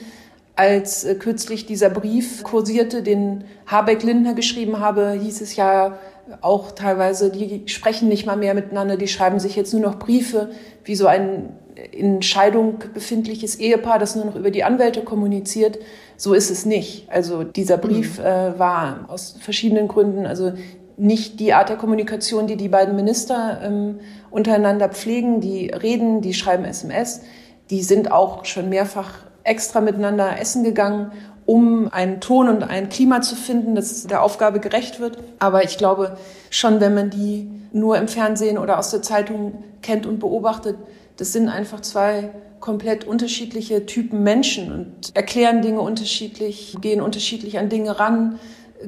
Als 0.55 1.05
äh, 1.05 1.15
kürzlich 1.15 1.65
dieser 1.65 1.89
Brief 1.89 2.43
kursierte, 2.43 3.03
den 3.03 3.45
Habeck 3.67 4.03
Lindner 4.03 4.35
geschrieben 4.35 4.81
habe, 4.81 5.13
hieß 5.13 5.41
es 5.41 5.57
ja 5.57 5.99
auch 6.41 6.73
teilweise, 6.73 7.31
die 7.31 7.63
sprechen 7.67 8.09
nicht 8.09 8.27
mal 8.27 8.37
mehr 8.37 8.55
miteinander, 8.55 8.97
die 8.97 9.09
schreiben 9.09 9.41
sich 9.41 9.57
jetzt 9.57 9.73
nur 9.73 9.83
noch 9.83 9.99
Briefe, 9.99 10.51
wie 10.85 10.95
so 10.95 11.07
ein 11.07 11.57
in 11.91 12.23
Scheidung 12.23 12.79
befindliches 12.93 13.57
Ehepaar, 13.57 13.99
das 13.99 14.15
nur 14.15 14.27
noch 14.27 14.37
über 14.37 14.51
die 14.51 14.63
Anwälte 14.63 15.03
kommuniziert. 15.03 15.79
So 16.17 16.35
ist 16.35 16.51
es 16.51 16.67
nicht. 16.67 17.11
Also 17.11 17.45
dieser 17.45 17.79
Brief 17.79 18.19
mhm. 18.19 18.25
äh, 18.25 18.59
war 18.59 19.07
aus 19.09 19.37
verschiedenen 19.41 19.89
Gründen, 19.89 20.27
also 20.27 20.53
nicht 21.03 21.41
die 21.41 21.53
Art 21.53 21.69
der 21.69 21.77
Kommunikation, 21.77 22.47
die 22.47 22.57
die 22.57 22.69
beiden 22.69 22.95
Minister 22.95 23.61
ähm, 23.63 23.99
untereinander 24.31 24.89
pflegen. 24.89 25.41
Die 25.41 25.67
reden, 25.67 26.21
die 26.21 26.33
schreiben 26.33 26.65
SMS. 26.65 27.23
Die 27.71 27.83
sind 27.83 28.13
auch 28.13 28.45
schon 28.45 28.69
mehrfach 28.69 29.15
extra 29.43 29.81
miteinander 29.81 30.39
essen 30.39 30.63
gegangen, 30.63 31.11
um 31.45 31.93
einen 31.93 32.21
Ton 32.21 32.49
und 32.49 32.63
ein 32.63 32.89
Klima 32.89 33.21
zu 33.21 33.35
finden, 33.35 33.75
das 33.75 34.07
der 34.07 34.23
Aufgabe 34.23 34.61
gerecht 34.61 35.01
wird. 35.01 35.19
Aber 35.41 35.65
ich 35.65 35.77
glaube 35.77 36.17
schon, 36.51 36.81
wenn 36.81 36.95
man 36.95 37.11
die 37.11 37.51
nur 37.73 37.99
im 37.99 38.07
Fernsehen 38.07 38.57
oder 38.57 38.79
aus 38.79 38.91
der 38.91 39.03
Zeitung 39.03 39.65
kennt 39.83 40.07
und 40.07 40.21
beobachtet, 40.21 40.77
das 41.17 41.33
sind 41.33 41.49
einfach 41.49 41.81
zwei 41.81 42.31
komplett 42.61 43.05
unterschiedliche 43.05 43.87
Typen 43.87 44.23
Menschen 44.23 44.73
und 44.73 45.17
erklären 45.17 45.63
Dinge 45.63 45.81
unterschiedlich, 45.81 46.77
gehen 46.81 47.01
unterschiedlich 47.01 47.59
an 47.59 47.69
Dinge 47.69 47.99
ran 47.99 48.39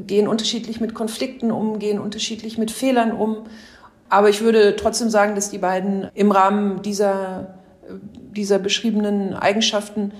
gehen 0.06 0.28
unterschiedlich 0.28 0.80
mit 0.80 0.94
Konflikten 0.94 1.50
um, 1.50 1.78
gehen 1.78 1.98
unterschiedlich 1.98 2.58
mit 2.58 2.70
Fehlern 2.70 3.12
um. 3.12 3.44
Aber 4.08 4.28
ich 4.28 4.42
würde 4.42 4.76
trotzdem 4.76 5.10
sagen, 5.10 5.34
dass 5.34 5.50
die 5.50 5.58
beiden 5.58 6.08
im 6.14 6.30
Rahmen 6.30 6.82
dieser, 6.82 7.58
dieser 8.34 8.58
beschriebenen 8.58 9.34
Eigenschaften 9.34 10.12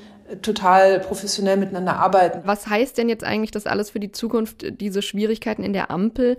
total 0.42 1.00
professionell 1.00 1.56
miteinander 1.56 1.96
arbeiten. 1.96 2.40
Was 2.44 2.66
heißt 2.66 2.96
denn 2.96 3.08
jetzt 3.08 3.24
eigentlich 3.24 3.50
das 3.50 3.66
alles 3.66 3.90
für 3.90 4.00
die 4.00 4.12
Zukunft, 4.12 4.80
diese 4.80 5.02
Schwierigkeiten 5.02 5.62
in 5.62 5.72
der 5.72 5.90
Ampel? 5.90 6.36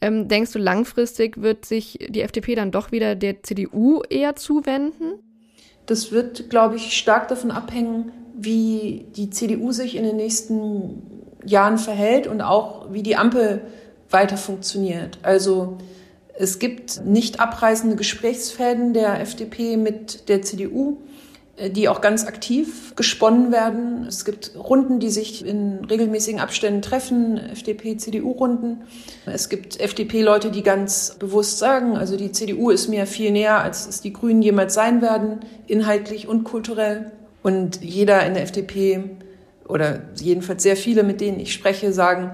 Ähm, 0.00 0.28
denkst 0.28 0.52
du, 0.52 0.58
langfristig 0.58 1.40
wird 1.40 1.64
sich 1.64 1.98
die 2.08 2.20
FDP 2.20 2.54
dann 2.54 2.70
doch 2.70 2.92
wieder 2.92 3.14
der 3.14 3.42
CDU 3.42 4.02
eher 4.08 4.36
zuwenden? 4.36 5.14
Das 5.86 6.12
wird, 6.12 6.48
glaube 6.50 6.76
ich, 6.76 6.96
stark 6.96 7.28
davon 7.28 7.50
abhängen, 7.50 8.12
wie 8.36 9.06
die 9.16 9.30
CDU 9.30 9.72
sich 9.72 9.96
in 9.96 10.04
den 10.04 10.16
nächsten 10.16 11.13
Jahren 11.44 11.78
verhält 11.78 12.26
und 12.26 12.40
auch 12.40 12.92
wie 12.92 13.02
die 13.02 13.16
Ampel 13.16 13.62
weiter 14.10 14.36
funktioniert. 14.36 15.18
Also 15.22 15.78
es 16.36 16.58
gibt 16.58 17.04
nicht 17.04 17.40
abreißende 17.40 17.96
Gesprächsfäden 17.96 18.92
der 18.92 19.20
FDP 19.20 19.76
mit 19.76 20.28
der 20.28 20.42
CDU, 20.42 20.98
äh, 21.56 21.70
die 21.70 21.88
auch 21.88 22.00
ganz 22.00 22.26
aktiv 22.26 22.94
gesponnen 22.96 23.52
werden. 23.52 24.04
Es 24.06 24.24
gibt 24.24 24.52
Runden, 24.56 24.98
die 24.98 25.10
sich 25.10 25.46
in 25.46 25.84
regelmäßigen 25.84 26.40
Abständen 26.40 26.82
treffen, 26.82 27.38
FDP-CDU-Runden. 27.38 28.82
Es 29.26 29.48
gibt 29.48 29.80
FDP-Leute, 29.80 30.50
die 30.50 30.62
ganz 30.62 31.16
bewusst 31.18 31.58
sagen, 31.58 31.96
also 31.96 32.16
die 32.16 32.32
CDU 32.32 32.70
ist 32.70 32.88
mir 32.88 33.06
viel 33.06 33.30
näher, 33.30 33.60
als 33.60 33.86
es 33.86 34.00
die 34.00 34.12
Grünen 34.12 34.42
jemals 34.42 34.74
sein 34.74 35.02
werden, 35.02 35.40
inhaltlich 35.66 36.26
und 36.26 36.44
kulturell. 36.44 37.12
Und 37.42 37.82
jeder 37.82 38.24
in 38.26 38.34
der 38.34 38.44
FDP 38.44 39.04
oder 39.68 40.00
jedenfalls 40.16 40.62
sehr 40.62 40.76
viele, 40.76 41.02
mit 41.02 41.20
denen 41.20 41.40
ich 41.40 41.52
spreche, 41.52 41.92
sagen, 41.92 42.32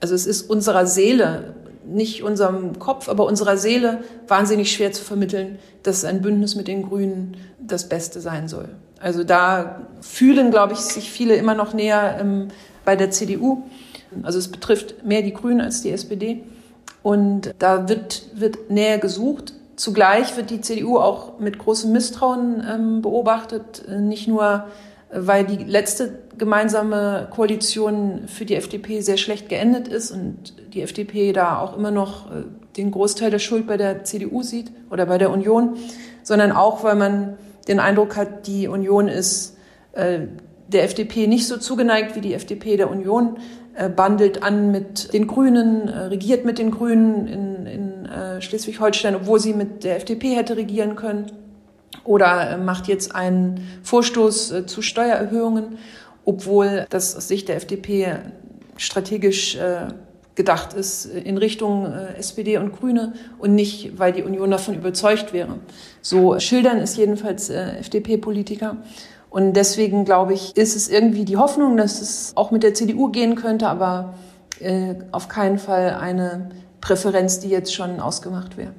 also 0.00 0.14
es 0.14 0.26
ist 0.26 0.48
unserer 0.48 0.86
Seele, 0.86 1.54
nicht 1.84 2.22
unserem 2.22 2.78
Kopf, 2.78 3.08
aber 3.08 3.24
unserer 3.24 3.56
Seele 3.56 4.02
wahnsinnig 4.26 4.72
schwer 4.72 4.92
zu 4.92 5.02
vermitteln, 5.02 5.58
dass 5.82 6.04
ein 6.04 6.22
Bündnis 6.22 6.54
mit 6.54 6.68
den 6.68 6.82
Grünen 6.82 7.36
das 7.58 7.88
Beste 7.88 8.20
sein 8.20 8.48
soll. 8.48 8.68
Also 9.00 9.24
da 9.24 9.82
fühlen, 10.00 10.50
glaube 10.50 10.74
ich, 10.74 10.80
sich 10.80 11.10
viele 11.10 11.34
immer 11.36 11.54
noch 11.54 11.72
näher 11.72 12.18
ähm, 12.20 12.48
bei 12.84 12.96
der 12.96 13.10
CDU. 13.10 13.62
Also 14.22 14.38
es 14.38 14.48
betrifft 14.48 15.04
mehr 15.04 15.22
die 15.22 15.32
Grünen 15.32 15.60
als 15.60 15.82
die 15.82 15.90
SPD. 15.90 16.42
Und 17.02 17.54
da 17.58 17.88
wird, 17.88 18.26
wird 18.34 18.70
näher 18.70 18.98
gesucht. 18.98 19.54
Zugleich 19.76 20.36
wird 20.36 20.50
die 20.50 20.60
CDU 20.60 20.98
auch 20.98 21.38
mit 21.38 21.58
großem 21.58 21.92
Misstrauen 21.92 22.64
ähm, 22.68 23.02
beobachtet, 23.02 23.84
nicht 23.88 24.26
nur 24.26 24.64
weil 25.10 25.44
die 25.44 25.64
letzte 25.64 26.18
gemeinsame 26.36 27.28
Koalition 27.30 28.22
für 28.26 28.44
die 28.44 28.54
FDP 28.54 29.00
sehr 29.00 29.16
schlecht 29.16 29.48
geendet 29.48 29.88
ist 29.88 30.10
und 30.10 30.54
die 30.74 30.82
FDP 30.82 31.32
da 31.32 31.60
auch 31.60 31.76
immer 31.76 31.90
noch 31.90 32.30
äh, 32.30 32.44
den 32.76 32.90
Großteil 32.90 33.30
der 33.30 33.38
Schuld 33.38 33.66
bei 33.66 33.76
der 33.76 34.04
CDU 34.04 34.42
sieht 34.42 34.70
oder 34.90 35.06
bei 35.06 35.18
der 35.18 35.30
Union, 35.30 35.76
sondern 36.22 36.52
auch, 36.52 36.84
weil 36.84 36.94
man 36.94 37.38
den 37.66 37.80
Eindruck 37.80 38.16
hat, 38.16 38.46
die 38.46 38.68
Union 38.68 39.08
ist 39.08 39.56
äh, 39.92 40.20
der 40.68 40.84
FDP 40.84 41.26
nicht 41.26 41.46
so 41.46 41.56
zugeneigt 41.56 42.14
wie 42.14 42.20
die 42.20 42.34
FDP 42.34 42.76
der 42.76 42.90
Union, 42.90 43.38
äh, 43.74 43.88
bandelt 43.88 44.42
an 44.42 44.70
mit 44.70 45.12
den 45.14 45.26
Grünen, 45.26 45.88
regiert 45.88 46.44
mit 46.44 46.58
den 46.58 46.70
Grünen 46.70 47.26
in, 47.26 47.66
in 47.66 48.08
Schleswig-Holstein, 48.40 49.16
obwohl 49.16 49.40
sie 49.40 49.52
mit 49.52 49.84
der 49.84 49.96
FDP 49.96 50.34
hätte 50.34 50.56
regieren 50.56 50.96
können 50.96 51.26
oder 52.08 52.52
äh, 52.52 52.56
macht 52.56 52.88
jetzt 52.88 53.14
einen 53.14 53.68
Vorstoß 53.82 54.50
äh, 54.52 54.66
zu 54.66 54.80
Steuererhöhungen, 54.80 55.78
obwohl 56.24 56.86
das 56.88 57.14
aus 57.14 57.28
Sicht 57.28 57.48
der 57.48 57.56
FDP 57.56 58.16
strategisch 58.76 59.56
äh, 59.56 59.88
gedacht 60.34 60.72
ist 60.72 61.04
in 61.04 61.36
Richtung 61.36 61.92
SPD 62.16 62.58
und 62.58 62.70
Grüne 62.70 63.12
und 63.40 63.56
nicht, 63.56 63.98
weil 63.98 64.12
die 64.12 64.22
Union 64.22 64.52
davon 64.52 64.76
überzeugt 64.76 65.32
wäre. 65.32 65.58
So 66.00 66.38
schildern 66.38 66.78
es 66.78 66.96
jedenfalls 66.96 67.50
FDP-Politiker. 67.50 68.76
Und 69.30 69.54
deswegen 69.54 70.04
glaube 70.04 70.34
ich, 70.34 70.56
ist 70.56 70.76
es 70.76 70.88
irgendwie 70.88 71.24
die 71.24 71.38
Hoffnung, 71.38 71.76
dass 71.76 72.00
es 72.00 72.36
auch 72.36 72.52
mit 72.52 72.62
der 72.62 72.72
CDU 72.72 73.08
gehen 73.08 73.34
könnte, 73.34 73.66
aber 73.66 74.14
auf 75.10 75.26
keinen 75.26 75.58
Fall 75.58 75.98
eine 76.00 76.50
Präferenz, 76.80 77.40
die 77.40 77.48
jetzt 77.48 77.74
schon 77.74 77.98
ausgemacht 77.98 78.56
wäre. 78.56 78.74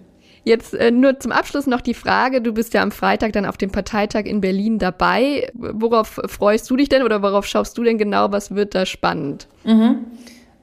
Jetzt 0.50 0.74
äh, 0.74 0.90
nur 0.90 1.20
zum 1.20 1.32
Abschluss 1.32 1.68
noch 1.68 1.80
die 1.80 1.94
Frage, 1.94 2.42
du 2.42 2.54
bist 2.54 2.74
ja 2.74 2.82
am 2.82 2.92
Freitag 2.92 3.34
dann 3.34 3.46
auf 3.46 3.56
dem 3.56 3.70
Parteitag 3.70 4.26
in 4.26 4.42
Berlin 4.42 4.80
dabei. 4.80 5.52
Worauf 5.54 6.20
freust 6.26 6.68
du 6.72 6.76
dich 6.76 6.90
denn 6.90 7.04
oder 7.04 7.22
worauf 7.22 7.46
schaust 7.46 7.78
du 7.78 7.84
denn 7.84 8.00
genau? 8.00 8.32
Was 8.32 8.56
wird 8.56 8.74
da 8.74 8.88
spannend? 8.88 9.48
Mhm. 9.64 10.08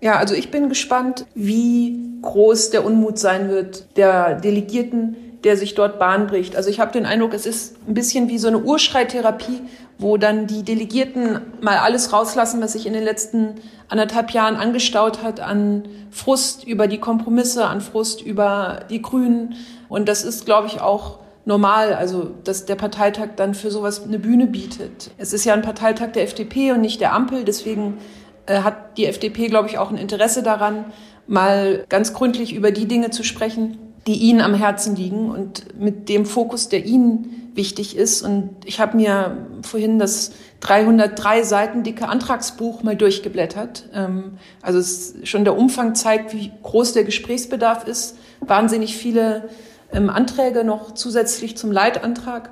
Ja, 0.00 0.16
also 0.16 0.34
ich 0.34 0.50
bin 0.50 0.68
gespannt, 0.68 1.26
wie 1.36 2.00
groß 2.20 2.70
der 2.70 2.84
Unmut 2.84 3.20
sein 3.20 3.48
wird 3.48 3.96
der 3.96 4.40
Delegierten, 4.40 5.14
der 5.44 5.56
sich 5.56 5.76
dort 5.76 6.00
Bahn 6.00 6.26
bricht. 6.26 6.56
Also 6.56 6.68
ich 6.68 6.80
habe 6.80 6.90
den 6.90 7.06
Eindruck, 7.06 7.32
es 7.32 7.46
ist 7.46 7.76
ein 7.86 7.94
bisschen 7.94 8.28
wie 8.28 8.38
so 8.38 8.48
eine 8.48 8.58
Urschreitherapie, 8.58 9.60
wo 9.98 10.16
dann 10.16 10.48
die 10.48 10.64
Delegierten 10.64 11.40
mal 11.60 11.76
alles 11.76 12.12
rauslassen, 12.12 12.60
was 12.60 12.72
sich 12.72 12.86
in 12.86 12.92
den 12.92 13.04
letzten 13.04 13.54
anderthalb 13.88 14.32
Jahren 14.32 14.56
angestaut 14.56 15.22
hat 15.22 15.38
an 15.38 15.84
Frust 16.10 16.64
über 16.64 16.88
die 16.88 16.98
Kompromisse, 16.98 17.66
an 17.66 17.80
Frust 17.80 18.20
über 18.20 18.80
die 18.90 19.00
Grünen. 19.00 19.54
Und 19.88 20.08
das 20.08 20.24
ist, 20.24 20.46
glaube 20.46 20.66
ich, 20.66 20.80
auch 20.80 21.18
normal, 21.44 21.94
also 21.94 22.30
dass 22.44 22.66
der 22.66 22.74
Parteitag 22.74 23.30
dann 23.36 23.54
für 23.54 23.70
sowas 23.70 24.02
eine 24.02 24.18
Bühne 24.18 24.46
bietet. 24.46 25.10
Es 25.16 25.32
ist 25.32 25.44
ja 25.44 25.54
ein 25.54 25.62
Parteitag 25.62 26.12
der 26.12 26.24
FDP 26.24 26.72
und 26.72 26.80
nicht 26.80 27.00
der 27.00 27.12
Ampel, 27.12 27.44
deswegen 27.44 27.98
äh, 28.46 28.62
hat 28.62 28.98
die 28.98 29.06
FDP, 29.06 29.46
glaube 29.46 29.68
ich, 29.68 29.78
auch 29.78 29.90
ein 29.90 29.96
Interesse 29.96 30.42
daran, 30.42 30.86
mal 31.26 31.84
ganz 31.88 32.12
gründlich 32.12 32.54
über 32.54 32.72
die 32.72 32.86
Dinge 32.86 33.10
zu 33.10 33.22
sprechen, 33.22 33.78
die 34.06 34.14
Ihnen 34.14 34.40
am 34.40 34.54
Herzen 34.54 34.94
liegen 34.96 35.30
und 35.30 35.80
mit 35.80 36.08
dem 36.08 36.26
Fokus, 36.26 36.68
der 36.68 36.84
Ihnen 36.84 37.50
wichtig 37.54 37.96
ist. 37.96 38.22
Und 38.22 38.50
ich 38.64 38.80
habe 38.80 38.96
mir 38.96 39.36
vorhin 39.62 39.98
das 39.98 40.32
303 40.60 41.42
Seiten 41.42 41.82
dicke 41.82 42.08
Antragsbuch 42.08 42.82
mal 42.82 42.96
durchgeblättert. 42.96 43.88
Ähm, 43.92 44.38
also 44.62 44.80
schon 45.24 45.44
der 45.44 45.56
Umfang 45.56 45.94
zeigt, 45.94 46.34
wie 46.34 46.52
groß 46.62 46.92
der 46.92 47.04
Gesprächsbedarf 47.04 47.86
ist. 47.86 48.16
Wahnsinnig 48.40 48.96
viele 48.96 49.48
ähm, 49.92 50.10
Anträge 50.10 50.64
noch 50.64 50.94
zusätzlich 50.94 51.56
zum 51.56 51.72
Leitantrag. 51.72 52.50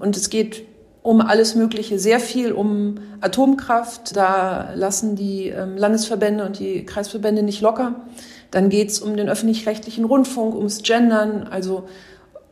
Und 0.00 0.16
es 0.16 0.30
geht 0.30 0.64
um 1.02 1.20
alles 1.20 1.54
Mögliche, 1.54 1.98
sehr 1.98 2.20
viel 2.20 2.52
um 2.52 2.96
Atomkraft. 3.20 4.16
Da 4.16 4.72
lassen 4.74 5.16
die 5.16 5.48
ähm, 5.48 5.76
Landesverbände 5.76 6.44
und 6.44 6.58
die 6.58 6.84
Kreisverbände 6.84 7.42
nicht 7.42 7.60
locker. 7.60 7.94
Dann 8.50 8.68
geht 8.68 8.90
es 8.90 9.00
um 9.00 9.16
den 9.16 9.28
öffentlich-rechtlichen 9.28 10.04
Rundfunk, 10.04 10.54
ums 10.54 10.82
Gendern, 10.82 11.46
also 11.50 11.84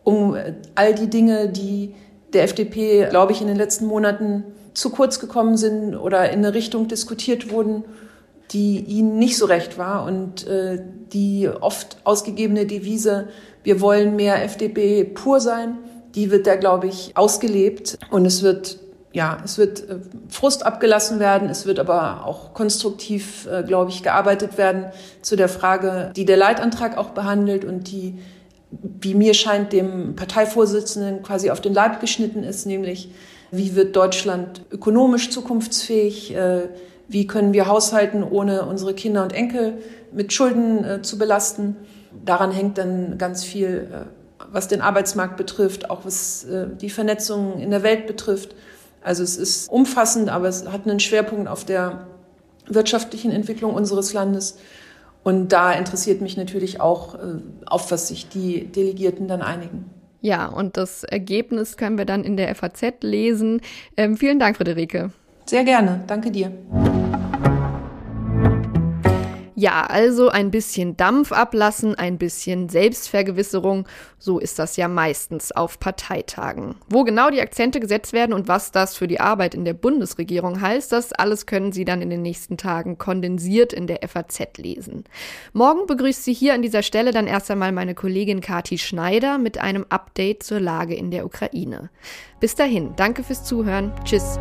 um 0.04 0.36
all 0.74 0.94
die 0.94 1.08
Dinge, 1.08 1.48
die 1.48 1.94
der 2.32 2.44
FDP, 2.44 3.08
glaube 3.08 3.32
ich, 3.32 3.40
in 3.40 3.46
den 3.46 3.56
letzten 3.56 3.86
Monaten 3.86 4.44
zu 4.74 4.90
kurz 4.90 5.20
gekommen 5.20 5.56
sind 5.56 5.96
oder 5.96 6.30
in 6.30 6.40
eine 6.40 6.54
Richtung 6.54 6.86
diskutiert 6.86 7.50
wurden, 7.50 7.84
die 8.52 8.78
ihnen 8.80 9.18
nicht 9.18 9.36
so 9.38 9.46
recht 9.46 9.78
war 9.78 10.04
und 10.04 10.46
äh, 10.46 10.80
die 11.12 11.48
oft 11.48 11.96
ausgegebene 12.04 12.66
Devise, 12.66 13.28
wir 13.66 13.80
wollen 13.80 14.14
mehr 14.14 14.44
FDP 14.44 15.02
pur 15.02 15.40
sein, 15.40 15.78
die 16.14 16.30
wird 16.30 16.46
da, 16.46 16.54
glaube 16.54 16.86
ich, 16.86 17.16
ausgelebt. 17.16 17.98
Und 18.10 18.24
es 18.24 18.44
wird 18.44 18.78
ja, 19.12 19.38
es 19.44 19.58
wird 19.58 19.80
äh, 19.88 19.96
Frust 20.28 20.64
abgelassen 20.64 21.18
werden, 21.18 21.48
es 21.48 21.64
wird 21.64 21.80
aber 21.80 22.26
auch 22.26 22.52
konstruktiv, 22.52 23.48
äh, 23.50 23.64
glaube 23.64 23.90
ich, 23.90 24.02
gearbeitet 24.02 24.56
werden 24.56 24.84
zu 25.22 25.36
der 25.36 25.48
Frage, 25.48 26.12
die 26.14 26.26
der 26.26 26.36
Leitantrag 26.36 26.96
auch 26.96 27.10
behandelt 27.10 27.64
und 27.64 27.90
die, 27.90 28.18
wie 28.70 29.14
mir 29.14 29.34
scheint, 29.34 29.72
dem 29.72 30.14
Parteivorsitzenden 30.14 31.22
quasi 31.22 31.50
auf 31.50 31.60
den 31.62 31.72
Leib 31.72 32.00
geschnitten 32.00 32.44
ist, 32.44 32.66
nämlich 32.66 33.10
wie 33.50 33.74
wird 33.74 33.96
Deutschland 33.96 34.60
ökonomisch 34.70 35.30
zukunftsfähig, 35.30 36.36
äh, 36.36 36.68
wie 37.08 37.26
können 37.26 37.52
wir 37.52 37.66
haushalten, 37.66 38.22
ohne 38.22 38.66
unsere 38.66 38.92
Kinder 38.92 39.22
und 39.22 39.32
Enkel 39.32 39.78
mit 40.12 40.32
Schulden 40.32 41.02
zu 41.02 41.18
belasten. 41.18 41.76
Daran 42.24 42.52
hängt 42.52 42.78
dann 42.78 43.18
ganz 43.18 43.44
viel, 43.44 44.06
was 44.50 44.68
den 44.68 44.80
Arbeitsmarkt 44.80 45.36
betrifft, 45.36 45.90
auch 45.90 46.04
was 46.04 46.46
die 46.80 46.90
Vernetzung 46.90 47.58
in 47.58 47.70
der 47.70 47.82
Welt 47.82 48.06
betrifft. 48.06 48.54
Also 49.02 49.22
es 49.22 49.36
ist 49.36 49.70
umfassend, 49.70 50.28
aber 50.28 50.48
es 50.48 50.66
hat 50.66 50.86
einen 50.86 51.00
Schwerpunkt 51.00 51.48
auf 51.48 51.64
der 51.64 52.06
wirtschaftlichen 52.66 53.30
Entwicklung 53.30 53.74
unseres 53.74 54.12
Landes. 54.12 54.58
Und 55.22 55.48
da 55.52 55.72
interessiert 55.72 56.20
mich 56.20 56.36
natürlich 56.36 56.80
auch, 56.80 57.16
äh, 57.16 57.18
auf 57.66 57.90
was 57.90 58.08
sich 58.08 58.28
die 58.28 58.66
Delegierten 58.66 59.26
dann 59.26 59.42
einigen. 59.42 59.90
Ja, 60.20 60.46
und 60.46 60.76
das 60.76 61.04
Ergebnis 61.04 61.76
können 61.76 61.98
wir 61.98 62.04
dann 62.04 62.24
in 62.24 62.36
der 62.36 62.54
FAZ 62.54 63.02
lesen. 63.02 63.60
Ähm, 63.96 64.16
vielen 64.16 64.38
Dank, 64.38 64.56
Friederike. 64.56 65.10
Sehr 65.44 65.64
gerne. 65.64 66.02
Danke 66.06 66.30
dir. 66.30 66.52
Ja, 69.58 69.86
also 69.86 70.28
ein 70.28 70.50
bisschen 70.50 70.98
Dampf 70.98 71.32
ablassen, 71.32 71.94
ein 71.94 72.18
bisschen 72.18 72.68
Selbstvergewisserung, 72.68 73.88
so 74.18 74.38
ist 74.38 74.58
das 74.58 74.76
ja 74.76 74.86
meistens 74.86 75.50
auf 75.50 75.80
Parteitagen. 75.80 76.74
Wo 76.90 77.04
genau 77.04 77.30
die 77.30 77.40
Akzente 77.40 77.80
gesetzt 77.80 78.12
werden 78.12 78.34
und 78.34 78.48
was 78.48 78.70
das 78.70 78.94
für 78.94 79.06
die 79.06 79.18
Arbeit 79.18 79.54
in 79.54 79.64
der 79.64 79.72
Bundesregierung 79.72 80.60
heißt, 80.60 80.92
das 80.92 81.14
alles 81.14 81.46
können 81.46 81.72
Sie 81.72 81.86
dann 81.86 82.02
in 82.02 82.10
den 82.10 82.20
nächsten 82.20 82.58
Tagen 82.58 82.98
kondensiert 82.98 83.72
in 83.72 83.86
der 83.86 84.06
FAZ 84.06 84.58
lesen. 84.58 85.04
Morgen 85.54 85.86
begrüßt 85.86 86.22
Sie 86.22 86.34
hier 86.34 86.52
an 86.52 86.60
dieser 86.60 86.82
Stelle 86.82 87.12
dann 87.12 87.26
erst 87.26 87.50
einmal 87.50 87.72
meine 87.72 87.94
Kollegin 87.94 88.42
Kati 88.42 88.76
Schneider 88.76 89.38
mit 89.38 89.56
einem 89.56 89.86
Update 89.88 90.42
zur 90.42 90.60
Lage 90.60 90.94
in 90.94 91.10
der 91.10 91.24
Ukraine. 91.24 91.88
Bis 92.40 92.56
dahin, 92.56 92.92
danke 92.96 93.22
fürs 93.22 93.42
Zuhören. 93.42 93.90
Tschüss. 94.04 94.38